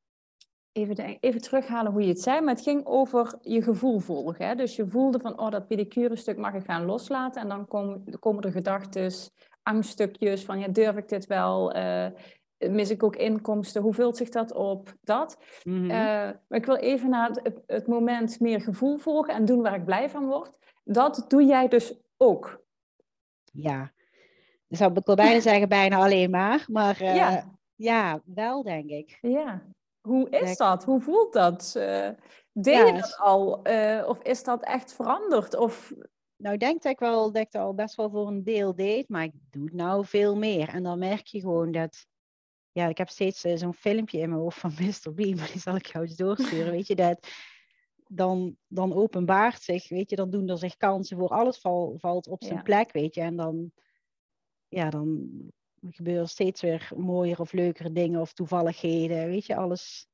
[0.72, 4.48] even, even terughalen hoe je het zei, maar het ging over je gevoel volgen.
[4.48, 4.56] Hè?
[4.56, 7.42] Dus je voelde van, oh, dat pedicure stuk mag ik gaan loslaten.
[7.42, 9.12] En dan komen, komen er gedachten,
[9.70, 11.76] angststukjes van, ja, durf ik dit wel?
[11.76, 12.08] Uh,
[12.58, 13.82] mis ik ook inkomsten?
[13.82, 14.94] Hoe vult zich dat op?
[15.02, 15.38] Dat.
[15.64, 15.84] Mm-hmm.
[15.84, 15.92] uh,
[16.48, 19.86] maar ik wil even naar het, het, moment meer gevoel volgen en doen waar ik
[19.86, 20.58] blij van word.
[20.84, 22.64] Dat doe jij dus ook.
[23.52, 23.92] Ja,
[24.68, 26.66] dat zou ik wel bijna zeggen, bijna alleen maar.
[26.68, 27.44] Maar uh, ja.
[27.76, 29.18] ja, wel denk ik.
[29.22, 29.64] Ja,
[30.02, 30.84] hoe is dat?
[30.84, 31.74] Hoe voelt dat?
[31.78, 32.10] Uh,
[32.52, 33.68] deed ja, je dat al?
[33.68, 35.56] Uh, of is dat echt veranderd?
[35.56, 35.94] Of...
[36.40, 38.76] Nou, ik denk dat ik wel dat ik het al best wel voor een deel
[38.76, 40.70] deed, maar ik doe het nou veel meer.
[40.70, 42.08] En dan merk je gewoon dat...
[42.72, 45.14] Ja, ik heb steeds uh, zo'n filmpje in mijn hoofd van Mr.
[45.14, 46.72] Bean, maar die zal ik jou eens doorsturen.
[46.72, 47.28] weet je, dat
[48.08, 52.28] dan, dan openbaart zich, weet je, dan doen er zich kansen voor alles val, valt
[52.28, 52.62] op zijn ja.
[52.62, 53.22] plek, weet je.
[53.22, 53.72] En dan,
[54.68, 55.30] ja, dan
[55.90, 59.28] gebeuren steeds weer mooiere of leukere dingen of toevalligheden.
[59.28, 60.09] Weet je, alles.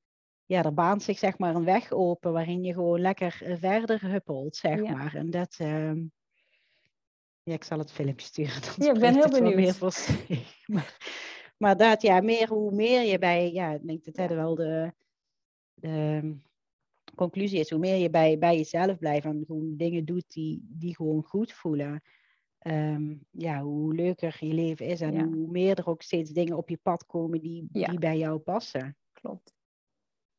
[0.45, 4.09] Ja, er baant zich zeg maar een weg open waarin je gewoon lekker eh, verder
[4.09, 4.91] huppelt, zeg ja.
[4.95, 5.15] maar.
[5.15, 5.57] En dat.
[5.61, 5.93] Uh...
[7.43, 8.61] Ja, ik zal het filmpje sturen.
[8.85, 9.55] Ja, ik ben heel benieuwd.
[9.55, 9.93] Meer voor
[10.65, 10.97] maar,
[11.57, 13.51] maar dat, ja, meer, hoe meer je bij.
[13.51, 14.35] Ja, ik denk dat dat ja.
[14.35, 14.93] wel de,
[15.73, 16.35] de
[17.15, 17.69] conclusie is.
[17.69, 21.53] Hoe meer je bij, bij jezelf blijft en gewoon dingen doet die, die gewoon goed
[21.53, 22.01] voelen
[22.67, 25.23] um, ja, hoe leuker je leven is en ja.
[25.23, 28.97] hoe meer er ook steeds dingen op je pad komen die, die bij jou passen.
[29.13, 29.53] Klopt.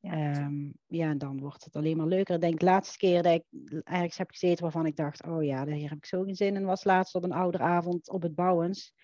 [0.06, 2.34] Ja, um, ja, en dan wordt het alleen maar leuker.
[2.34, 3.44] Ik denk de laatste keer dat ik
[3.84, 6.64] ergens heb gezeten waarvan ik dacht, oh ja, hier heb ik zo geen zin in,
[6.64, 8.94] was laatst op een ouderavond op het Bouwens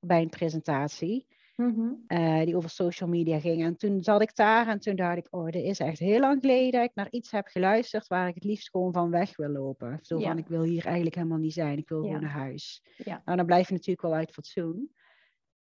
[0.00, 1.26] bij een presentatie.
[1.56, 2.04] Mm-hmm.
[2.08, 3.62] Uh, die over social media ging.
[3.62, 6.40] En toen zat ik daar en toen dacht ik, oh, dit is echt heel lang
[6.40, 9.48] geleden dat ik naar iets heb geluisterd waar ik het liefst gewoon van weg wil
[9.48, 9.98] lopen.
[10.02, 10.26] Zo ja.
[10.26, 12.06] van, ik wil hier eigenlijk helemaal niet zijn, ik wil ja.
[12.06, 12.82] gewoon naar huis.
[12.96, 13.22] Ja.
[13.24, 14.90] Nou, dan blijf je natuurlijk wel uit fatsoen.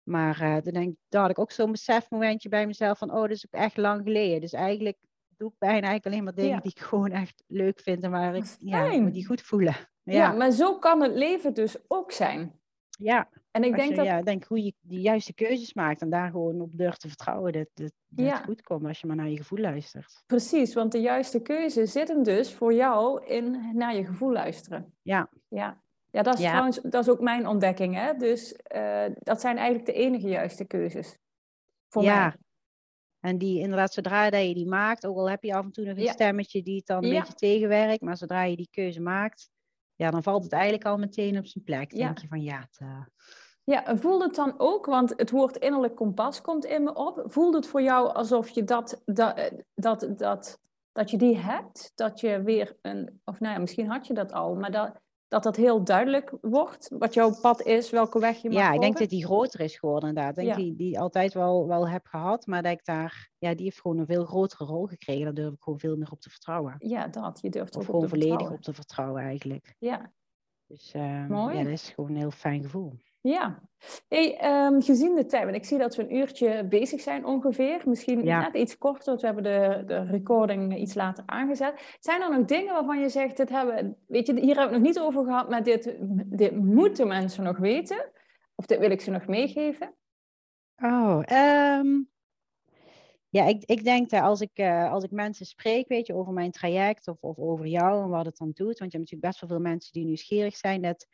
[0.08, 3.30] Maar uh, dan denk, daar had ik ook zo'n besefmomentje bij mezelf van, oh, dat
[3.30, 4.40] is ook echt lang geleden.
[4.40, 4.98] Dus eigenlijk
[5.36, 8.36] doe ik bijna eigenlijk alleen maar dingen die ik gewoon echt leuk vind en waar
[8.36, 9.74] ik ja, die goed voelen.
[10.02, 10.32] Ja.
[10.32, 12.60] maar zo kan het leven dus ook zijn.
[12.98, 13.28] Ja.
[13.50, 14.04] En ik denk je, dat...
[14.04, 17.52] Ja, denk hoe je de juiste keuzes maakt en daar gewoon op durft te vertrouwen
[17.52, 20.22] dat, dat, dat het goed komt als je maar naar je gevoel luistert.
[20.26, 24.94] Precies, want de juiste keuze zit hem dus voor jou in naar je gevoel luisteren.
[25.02, 25.30] Ja.
[25.48, 25.84] Ja,
[26.16, 26.48] ja dat is ja.
[26.48, 27.94] trouwens dat is ook mijn ontdekking.
[27.94, 28.14] Hè?
[28.14, 31.18] Dus uh, dat zijn eigenlijk de enige juiste keuzes.
[31.88, 32.20] Voor ja.
[32.20, 32.36] mij.
[33.20, 35.84] En die inderdaad, zodra dat je die maakt, ook al heb je af en toe
[35.84, 36.12] nog een ja.
[36.12, 39.50] stemmetje die het dan een beetje tegenwerkt, maar zodra je die keuze maakt,
[39.94, 41.90] ja, dan valt het eigenlijk al meteen op zijn plek.
[41.90, 43.04] Dan denk je van ja, het, uh...
[43.64, 47.22] Ja, voelt het dan ook, want het woord innerlijk kompas komt in me op.
[47.26, 50.58] Voelt het voor jou alsof je dat, dat, dat, dat,
[50.92, 51.92] dat je die hebt?
[51.94, 55.42] Dat je weer een, of nou ja, misschien had je dat al, maar dat, dat
[55.42, 58.98] dat heel duidelijk wordt, wat jouw pad is, welke weg je mag Ja, ik denk
[58.98, 60.38] dat die groter is geworden inderdaad.
[60.38, 60.64] Ik denk ja.
[60.64, 63.98] die, die altijd wel, wel heb gehad, maar dat ik daar, ja, die heeft gewoon
[63.98, 65.24] een veel grotere rol gekregen.
[65.24, 66.74] Daar durf ik gewoon veel meer op te vertrouwen.
[66.78, 68.58] Ja, dat, je durft of op gewoon volledig vertrouwen.
[68.58, 69.74] op te vertrouwen eigenlijk.
[69.78, 70.12] Ja.
[70.66, 71.56] Dus uh, Mooi.
[71.56, 72.92] ja, dat is gewoon een heel fijn gevoel.
[73.26, 73.62] Ja.
[74.08, 77.82] Hey, um, gezien de tijd, want ik zie dat we een uurtje bezig zijn ongeveer.
[77.84, 78.40] Misschien ja.
[78.40, 81.96] net iets korter, want we hebben de, de recording iets later aangezet.
[82.00, 84.82] Zijn er nog dingen waarvan je zegt, dit hebben, weet je, hier hebben we het
[84.82, 85.96] nog niet over gehad, maar dit,
[86.26, 88.10] dit moeten mensen nog weten?
[88.54, 89.94] Of dit wil ik ze nog meegeven?
[90.82, 92.08] Oh, um,
[93.28, 96.32] ja, ik, ik denk dat als ik, uh, als ik mensen spreek, weet je, over
[96.32, 99.22] mijn traject of, of over jou en wat het dan doet, want je hebt natuurlijk
[99.22, 101.06] best wel veel mensen die nieuwsgierig zijn, dat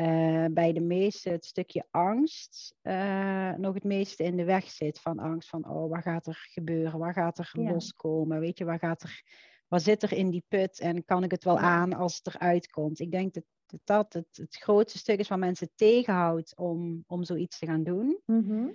[0.00, 5.00] uh, bij de meeste het stukje angst uh, nog het meeste in de weg zit.
[5.00, 6.98] Van angst van, oh, wat gaat er gebeuren?
[6.98, 7.70] Waar gaat er ja.
[7.70, 8.40] loskomen?
[8.40, 9.22] Weet je, waar gaat er,
[9.68, 12.70] wat zit er in die put en kan ik het wel aan als het eruit
[12.70, 13.00] komt?
[13.00, 13.44] Ik denk dat
[13.84, 18.20] dat het, het grootste stuk is wat mensen tegenhoudt om, om zoiets te gaan doen.
[18.24, 18.74] Mm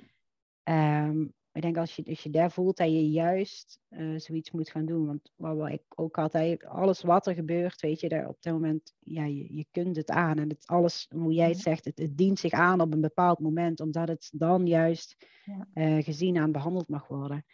[1.53, 4.85] ik denk als je, als je daar voelt dat je juist uh, zoiets moet gaan
[4.85, 5.05] doen.
[5.05, 8.53] Want wat, wat, ik ook altijd, alles wat er gebeurt, weet je, daar op dat
[8.53, 10.37] moment, ja, je, je kunt het aan.
[10.37, 13.39] En het alles, hoe jij het zegt, het, het dient zich aan op een bepaald
[13.39, 15.67] moment, omdat het dan juist ja.
[15.73, 17.45] uh, gezien en behandeld mag worden.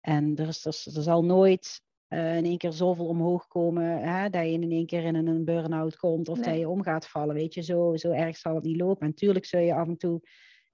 [0.00, 4.30] En er, is, er, er zal nooit uh, in één keer zoveel omhoog komen, hè,
[4.30, 7.34] dat je in één keer in een burn-out komt of dat je om gaat vallen.
[7.34, 9.00] Weet je, zo, zo erg zal het niet lopen.
[9.00, 10.20] En natuurlijk zul je af en toe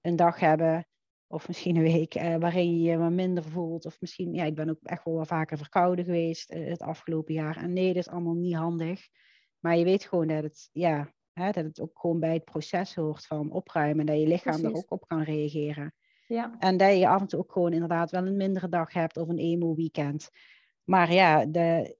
[0.01, 0.85] een dag hebben
[1.31, 3.85] of misschien een week uh, waarin je je wat minder voelt.
[3.85, 7.33] Of misschien, ja, ik ben ook echt wel wat vaker verkouden geweest uh, het afgelopen
[7.33, 7.57] jaar.
[7.57, 9.07] En nee, dat is allemaal niet handig.
[9.59, 12.95] Maar je weet gewoon dat het, ja, hè, dat het ook gewoon bij het proces
[12.95, 14.05] hoort van opruimen.
[14.05, 15.93] Dat je lichaam er ook op kan reageren.
[16.27, 16.55] Ja.
[16.59, 19.27] En dat je af en toe ook gewoon inderdaad wel een mindere dag hebt of
[19.27, 20.29] een emo-weekend.
[20.83, 21.97] Maar ja, de,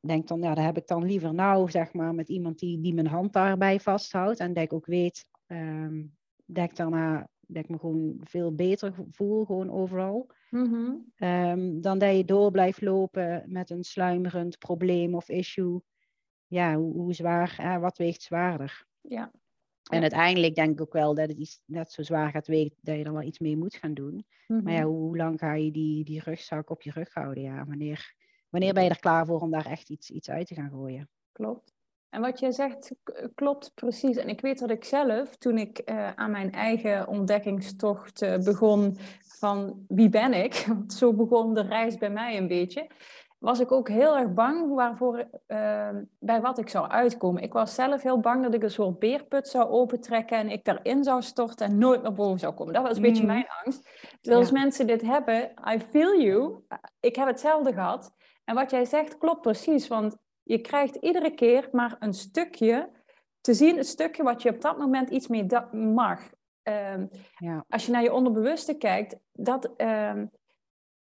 [0.00, 2.94] denk dan, ja, daar heb ik dan liever nou, zeg maar, met iemand die, die
[2.94, 4.38] mijn hand daarbij vasthoudt.
[4.40, 8.94] En dat ik ook weet, um, dat ik daarna dat ik me gewoon veel beter
[9.10, 10.30] voel, gewoon overal.
[10.50, 11.12] Mm
[11.80, 15.80] dan dat je door blijft lopen met een sluimerend probleem of issue.
[16.46, 18.86] Ja, hoe, hoe zwaar, wat weegt zwaarder?
[19.00, 19.32] Ja.
[19.90, 23.04] En uiteindelijk denk ik ook wel dat het net zo zwaar gaat wegen dat je
[23.04, 24.26] er wel iets mee moet gaan doen.
[24.46, 24.88] Maar ja, mhm.
[24.88, 27.42] hoe, hoe, lang ga je die, die rugzak op je rug houden?
[27.42, 28.14] Ja, wanneer,
[28.48, 31.08] wanneer ben je er klaar voor om daar echt iets, iets uit te gaan gooien?
[31.32, 31.74] Klopt.
[32.14, 32.94] En wat jij zegt
[33.34, 34.16] klopt precies.
[34.16, 38.96] En ik weet dat ik zelf, toen ik uh, aan mijn eigen ontdekkingstocht uh, begon
[39.38, 42.90] van wie ben ik, want zo begon de reis bij mij een beetje,
[43.38, 45.88] was ik ook heel erg bang waarvoor, uh,
[46.18, 47.42] bij wat ik zou uitkomen.
[47.42, 51.04] Ik was zelf heel bang dat ik een soort beerput zou opentrekken en ik daarin
[51.04, 52.74] zou storten en nooit meer boven zou komen.
[52.74, 53.28] Dat was een beetje mm.
[53.28, 53.88] mijn angst.
[54.20, 56.64] Dus als mensen dit hebben, I feel you.
[57.00, 58.12] Ik heb hetzelfde gehad.
[58.44, 62.90] En wat jij zegt klopt precies, want je krijgt iedere keer maar een stukje
[63.40, 66.20] te zien, een stukje wat je op dat moment iets mee mag.
[66.62, 67.64] Um, ja.
[67.68, 69.70] Als je naar je onderbewuste kijkt, dat.
[69.76, 70.30] Um,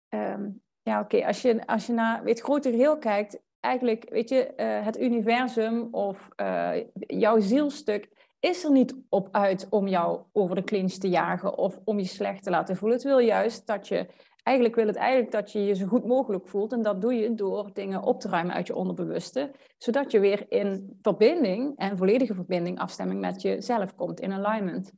[0.09, 4.53] um, ja, oké, als, je, als je naar het grotere geheel kijkt, eigenlijk, weet je,
[4.57, 10.55] uh, het universum of uh, jouw zielstuk is er niet op uit om jou over
[10.55, 12.97] de clinch te jagen of om je slecht te laten voelen.
[12.97, 14.07] Het wil juist dat je
[14.43, 16.71] eigenlijk wil het eigenlijk dat je je zo goed mogelijk voelt.
[16.71, 19.51] En dat doe je door dingen op te ruimen uit je onderbewuste.
[19.77, 24.91] Zodat je weer in verbinding en volledige verbinding, afstemming met jezelf komt, in alignment.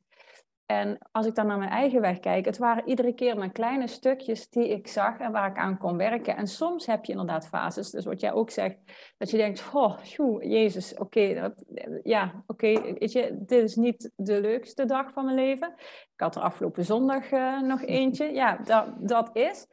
[0.74, 3.88] En als ik dan naar mijn eigen weg kijk, het waren iedere keer maar kleine
[3.88, 6.38] stukjes die ik zag en waar ik aan kon werken.
[6.38, 8.78] En soms heb je inderdaad fases, dus wat jij ook zegt,
[9.18, 11.52] dat je denkt, oh, joe, Jezus, oké,
[12.04, 15.74] ja, oké, weet je, dit is niet de leukste dag van mijn leven.
[16.14, 19.68] Ik had er afgelopen zondag uh, nog eentje, ja, dat, dat is.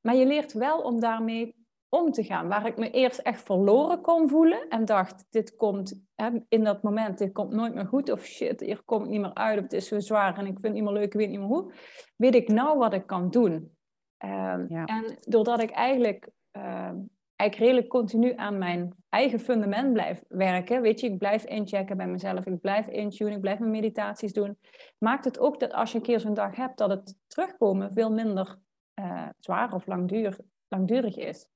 [0.00, 1.65] Maar je leert wel om daarmee
[2.00, 2.48] om te gaan.
[2.48, 6.82] Waar ik me eerst echt verloren kon voelen en dacht, dit komt hè, in dat
[6.82, 8.10] moment, dit komt nooit meer goed.
[8.10, 9.56] Of shit, hier kom ik niet meer uit.
[9.56, 11.38] Of het is zo zwaar en ik vind het niet meer leuk, ik weet niet
[11.38, 11.72] meer hoe.
[12.16, 13.76] Weet ik nou wat ik kan doen.
[14.16, 16.90] Ehm, en doordat ik eigenlijk, uh,
[17.36, 22.06] eigenlijk redelijk continu aan mijn eigen fundament blijf werken, weet je, ik blijf inchecken bij
[22.06, 24.58] mezelf, ik blijf intunen, ik blijf mijn meditaties doen,
[24.98, 28.12] maakt het ook dat als je een keer zo'n dag hebt, dat het terugkomen veel
[28.12, 28.58] minder
[29.00, 30.38] uh, zwaar of langdurig,
[30.68, 31.46] langdurig is.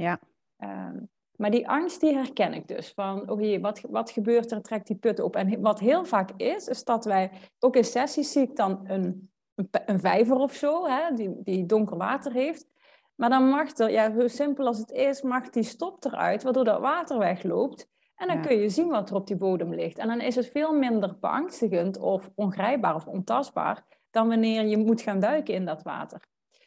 [0.00, 0.20] Ja.
[0.56, 0.96] Ehm,
[1.36, 2.92] maar die angst die herken ik dus.
[2.92, 4.62] Van, jee, wat, wat gebeurt er?
[4.62, 5.36] Trekt die put op.
[5.36, 7.30] En wat heel vaak is, is dat wij...
[7.58, 11.66] Ook in sessies zie ik dan een, een, een vijver of zo, hè, die, die
[11.66, 12.66] donker water heeft.
[13.14, 16.64] Maar dan mag er, ja, zo simpel als het is, mag die stop eruit, waardoor
[16.64, 17.88] dat water wegloopt.
[18.14, 19.98] En dan kun je zien wat er op die bodem ligt.
[19.98, 25.00] En dan is het veel minder beangstigend of ongrijpbaar of ontastbaar dan wanneer je moet
[25.00, 26.20] gaan duiken in dat water.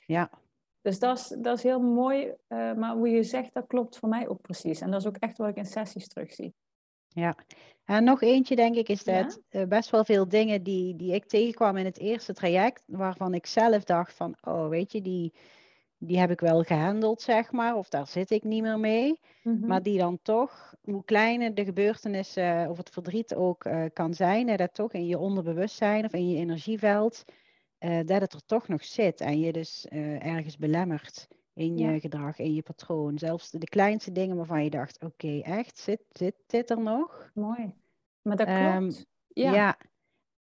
[0.05, 0.29] Ja.
[0.84, 2.25] Dus dat is, dat is heel mooi.
[2.25, 4.81] Uh, maar hoe je zegt, dat klopt voor mij ook precies.
[4.81, 6.53] En dat is ook echt wat ik in sessies terugzie.
[7.07, 7.36] Ja,
[7.86, 11.25] en nog eentje denk ik is dat uh, best wel veel dingen die, die ik
[11.25, 15.34] tegenkwam in het eerste traject, waarvan ik zelf dacht van, oh weet je, die,
[15.97, 19.19] die heb ik wel gehandeld, zeg maar, of daar zit ik niet meer mee.
[19.43, 19.67] Mm-hmm.
[19.67, 24.49] Maar die dan toch, hoe kleiner de gebeurtenissen of het verdriet ook uh, kan zijn,
[24.49, 27.23] hè, dat toch in je onderbewustzijn of in je energieveld
[27.84, 31.99] uh, dat het er toch nog zit en je dus uh, ergens belemmert in je
[31.99, 33.17] gedrag, in je patroon.
[33.17, 37.31] Zelfs de, kleinste dingen waarvan je dacht, oké, echt, zit, zit dit er nog?
[37.34, 37.73] Mooi.
[38.21, 38.75] Maar dat klopt.
[38.75, 39.53] Um, ja.
[39.53, 39.77] ja.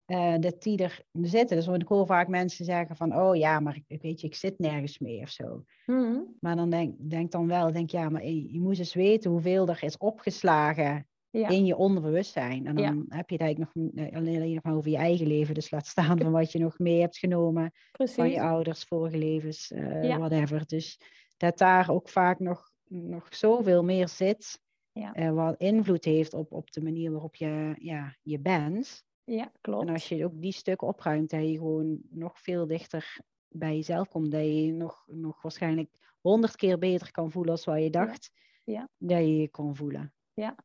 [0.06, 1.56] Uh, dat die er zitten.
[1.56, 4.58] Dus ik hoor vaak mensen zeggen van, oh ja, maar ik, weet je, ik zit
[4.58, 5.64] nergens mee of zo.
[5.86, 9.30] Mm Maar dan denk, denk dan wel, denk ja, maar je, je moet eens weten
[9.30, 12.66] hoeveel er is opgeslagen in je onderbewustzijn.
[12.66, 15.54] En dan heb je het eigenlijk nog eh, alleen nog maar over je eigen leven.
[15.54, 19.70] Dus laat staan van wat je nog mee hebt genomen van je ouders, vorige levens,
[19.70, 20.66] uh, whatever.
[20.66, 21.00] Dus
[21.36, 24.60] dat daar ook vaak nog nog zoveel meer zit.
[24.92, 25.16] Ja.
[25.16, 29.04] Uh, wat invloed heeft op, op de manier waarop je, ja, je bent.
[29.24, 29.86] Ja, klopt.
[29.86, 34.08] En als je ook die stukken opruimt, dat je gewoon nog veel dichter bij jezelf
[34.08, 34.30] komt.
[34.30, 38.30] Dat je nog, nog waarschijnlijk honderd keer beter kan voelen als wat je dacht
[38.64, 38.88] ja.
[38.98, 40.12] dat je je kon voelen.
[40.32, 40.56] Ja,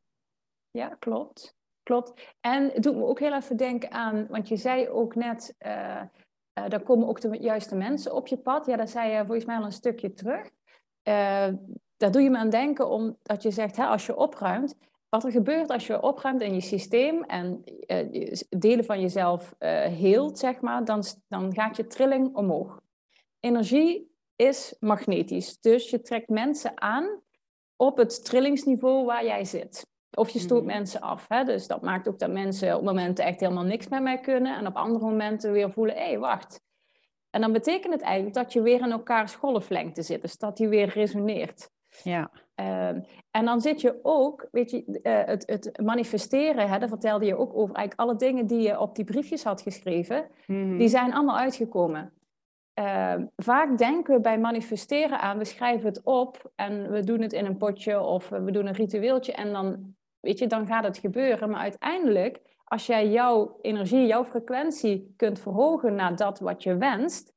[0.72, 1.56] ja klopt.
[1.88, 2.36] Klopt.
[2.40, 6.02] En het doet me ook heel even denken aan, want je zei ook net, uh,
[6.60, 8.66] uh, dan komen ook de juiste mensen op je pad.
[8.66, 10.46] Ja, dat zei je volgens mij al een stukje terug.
[11.04, 11.48] Uh,
[11.98, 14.76] daar doe je me aan denken omdat je zegt, hè, als je opruimt,
[15.10, 17.64] wat er gebeurt als je opruimt in je systeem en
[18.50, 22.82] delen van jezelf heelt, zeg maar, dan, dan gaat je trilling omhoog.
[23.40, 27.22] Energie is magnetisch, dus je trekt mensen aan
[27.76, 29.86] op het trillingsniveau waar jij zit.
[30.18, 30.74] Of je stoot mhm.
[30.74, 31.26] mensen af.
[31.28, 31.44] Hè?
[31.44, 34.58] Dus dat maakt ook dat mensen op momenten echt helemaal niks met mij kunnen.
[34.58, 36.62] En op andere momenten weer voelen, hé, hey, wacht.
[37.30, 40.22] En dan betekent het eigenlijk dat je weer in elkaars golflengte zit.
[40.22, 41.70] Dus dat die weer resoneert.
[42.04, 42.32] Ja.
[42.56, 43.00] Ehm,
[43.32, 47.38] en dan zit je ook, weet je, uh, het, het, manifesteren, hè, daar vertelde je
[47.38, 47.76] ook over.
[47.76, 50.78] Eigenlijk alle dingen die je op die briefjes had geschreven, mhm.
[50.78, 52.14] die zijn allemaal uitgekomen.
[52.74, 57.34] Ehm, vaak denken we bij manifesteren aan, we schrijven het op en we doen het
[57.34, 60.98] in een potje of we doen een ritueeltje en dan, weet je, dan gaat het
[60.98, 61.50] gebeuren.
[61.50, 67.34] Maar uiteindelijk, als jij jouw energie, jouw frequentie kunt verhogen naar dat wat je wenst,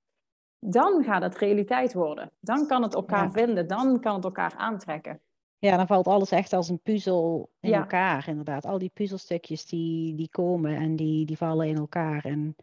[0.58, 2.30] dan gaat het realiteit worden.
[2.40, 5.20] Dan kan het elkaar vinden, dan kan het elkaar aantrekken.
[5.58, 8.64] Ja, dan valt alles echt als een puzzel in elkaar, inderdaad.
[8.64, 12.24] Al die puzzelstukjes die, die komen en die, die vallen in elkaar.
[12.24, 12.56] En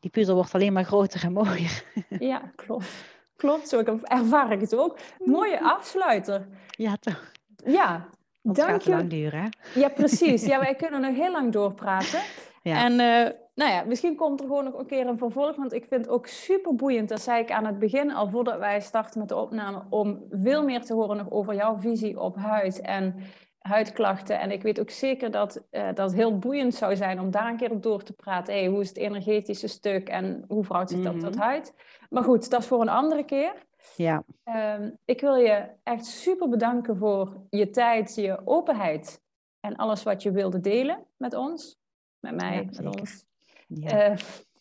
[0.00, 1.84] die puzzel wordt alleen maar groter en mooier.
[2.18, 3.16] Ja, klopt.
[3.36, 4.98] Klopt, zo ervaar ik het ook.
[5.18, 6.48] Mooie afsluiter.
[6.70, 7.32] Ja, toch?
[7.64, 8.08] Ja,
[8.56, 8.90] dank het gaat je.
[8.90, 9.56] lang duren?
[9.74, 10.46] Ja, precies.
[10.50, 12.20] Ja, wij kunnen nog heel lang doorpraten.
[12.62, 12.84] Ja.
[12.84, 15.84] En uh, nou ja, misschien komt er gewoon nog een keer een vervolg, want ik
[15.84, 19.18] vind het ook super boeiend, dat zei ik aan het begin al voordat wij starten
[19.18, 23.14] met de opname, om veel meer te horen nog over jouw visie op huid en
[23.58, 24.40] huidklachten.
[24.40, 27.56] En ik weet ook zeker dat uh, dat heel boeiend zou zijn om daar een
[27.56, 28.54] keer op door te praten.
[28.54, 31.74] Hey, hoe is het energetische stuk en hoe verhoudt zich dat mm tot huid?
[32.10, 33.52] Maar goed, dat is voor een andere keer.
[33.96, 34.24] Ja.
[34.44, 39.22] Um, ik wil je echt super bedanken voor je tijd, je openheid
[39.60, 41.78] en alles wat je wilde delen met ons,
[42.18, 43.26] met mij, ja, met ons.
[43.66, 44.10] Ja.
[44.10, 44.16] Uh,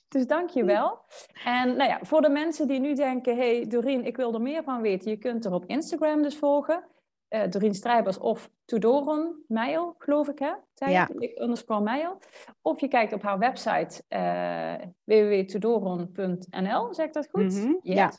[0.08, 1.00] dus dank je wel.
[1.44, 4.64] En nou ja, voor de mensen die nu denken, hey Doreen, ik wil er meer
[4.64, 6.84] van weten, je kunt er op Instagram dus volgen
[7.30, 10.54] uh, Doreen Strijbers of Tudoron Meijel, geloof ik, hè?
[10.74, 11.10] Zij ja.
[11.36, 12.18] underscore Meijel.
[12.62, 17.54] Of je kijkt op haar website uh, www.tudoron.nl, zeg ik dat goed?
[17.54, 18.12] Mhm, ja.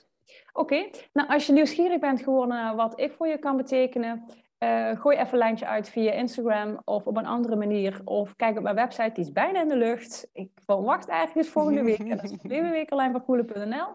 [0.53, 4.25] Oké, nou als je nieuwsgierig bent geworden naar wat ik voor je kan betekenen,
[4.59, 8.01] uh, gooi even een lijntje uit via Instagram of op een andere manier.
[8.05, 10.29] Of kijk op mijn website, die is bijna in de lucht.
[10.33, 11.99] Ik verwacht eigenlijk volgende week.
[11.99, 13.89] en dat is www.carlijnvankoelen.nl.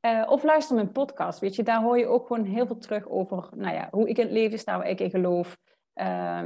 [0.00, 3.08] Uh, of luister mijn podcast, weet je, daar hoor je ook gewoon heel veel terug
[3.08, 5.56] over, nou ja, hoe ik in het leven sta, waar ik in geloof,
[5.94, 6.40] uh,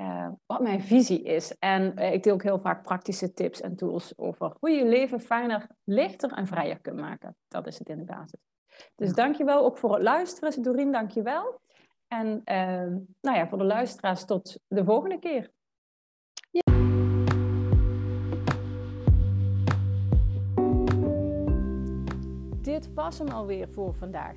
[0.00, 1.58] uh, wat mijn visie is.
[1.58, 4.88] En eh, ik deel ook heel vaak praktische tips en tools over hoe je je
[4.88, 7.36] leven fijner, lichter en vrijer kunt maken.
[7.48, 8.40] Dat is het in de basis.
[8.94, 9.14] Dus ja.
[9.14, 11.60] dankjewel ook voor het luisteren, Doreen, dankjewel.
[12.08, 15.50] En ehm, nou ja, voor de luisteraars tot de volgende keer.
[22.68, 24.36] dit was hem alweer voor vandaag.